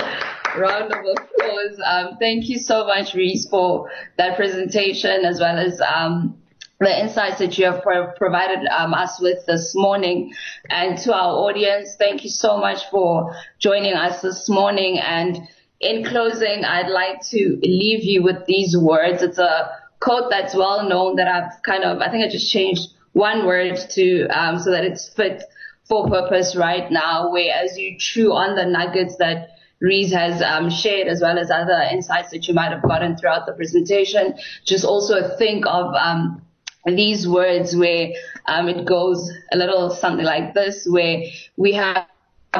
[0.55, 1.81] round of applause.
[1.83, 3.89] Um, thank you so much, Reese, for
[4.19, 6.37] that presentation as well as um,
[6.79, 10.35] the insights that you have pro- provided um, us with this morning.
[10.69, 14.99] And to our audience, thank you so much for joining us this morning.
[14.99, 15.47] And
[15.79, 19.23] in closing, I'd like to leave you with these words.
[19.23, 22.89] It's a quote that's well known that I've kind of, I think I just changed
[23.13, 25.43] one word to, um, so that it's fit
[25.87, 30.69] for purpose right now, where as you chew on the nuggets that Reese has um,
[30.69, 34.35] shared as well as other insights that you might have gotten throughout the presentation,
[34.65, 36.41] just also think of um,
[36.85, 38.11] these words where
[38.47, 41.23] um, it goes a little something like this, where
[41.55, 42.07] we have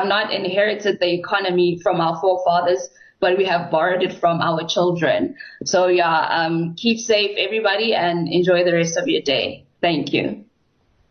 [0.06, 2.89] not inherited the economy from our forefathers,
[3.24, 5.38] but we have borrowed it from our children.
[5.64, 9.64] So yeah, um, keep safe everybody and enjoy the rest of your day.
[9.80, 10.44] Thank you.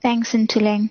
[0.03, 0.91] Thanks, Ntuleng.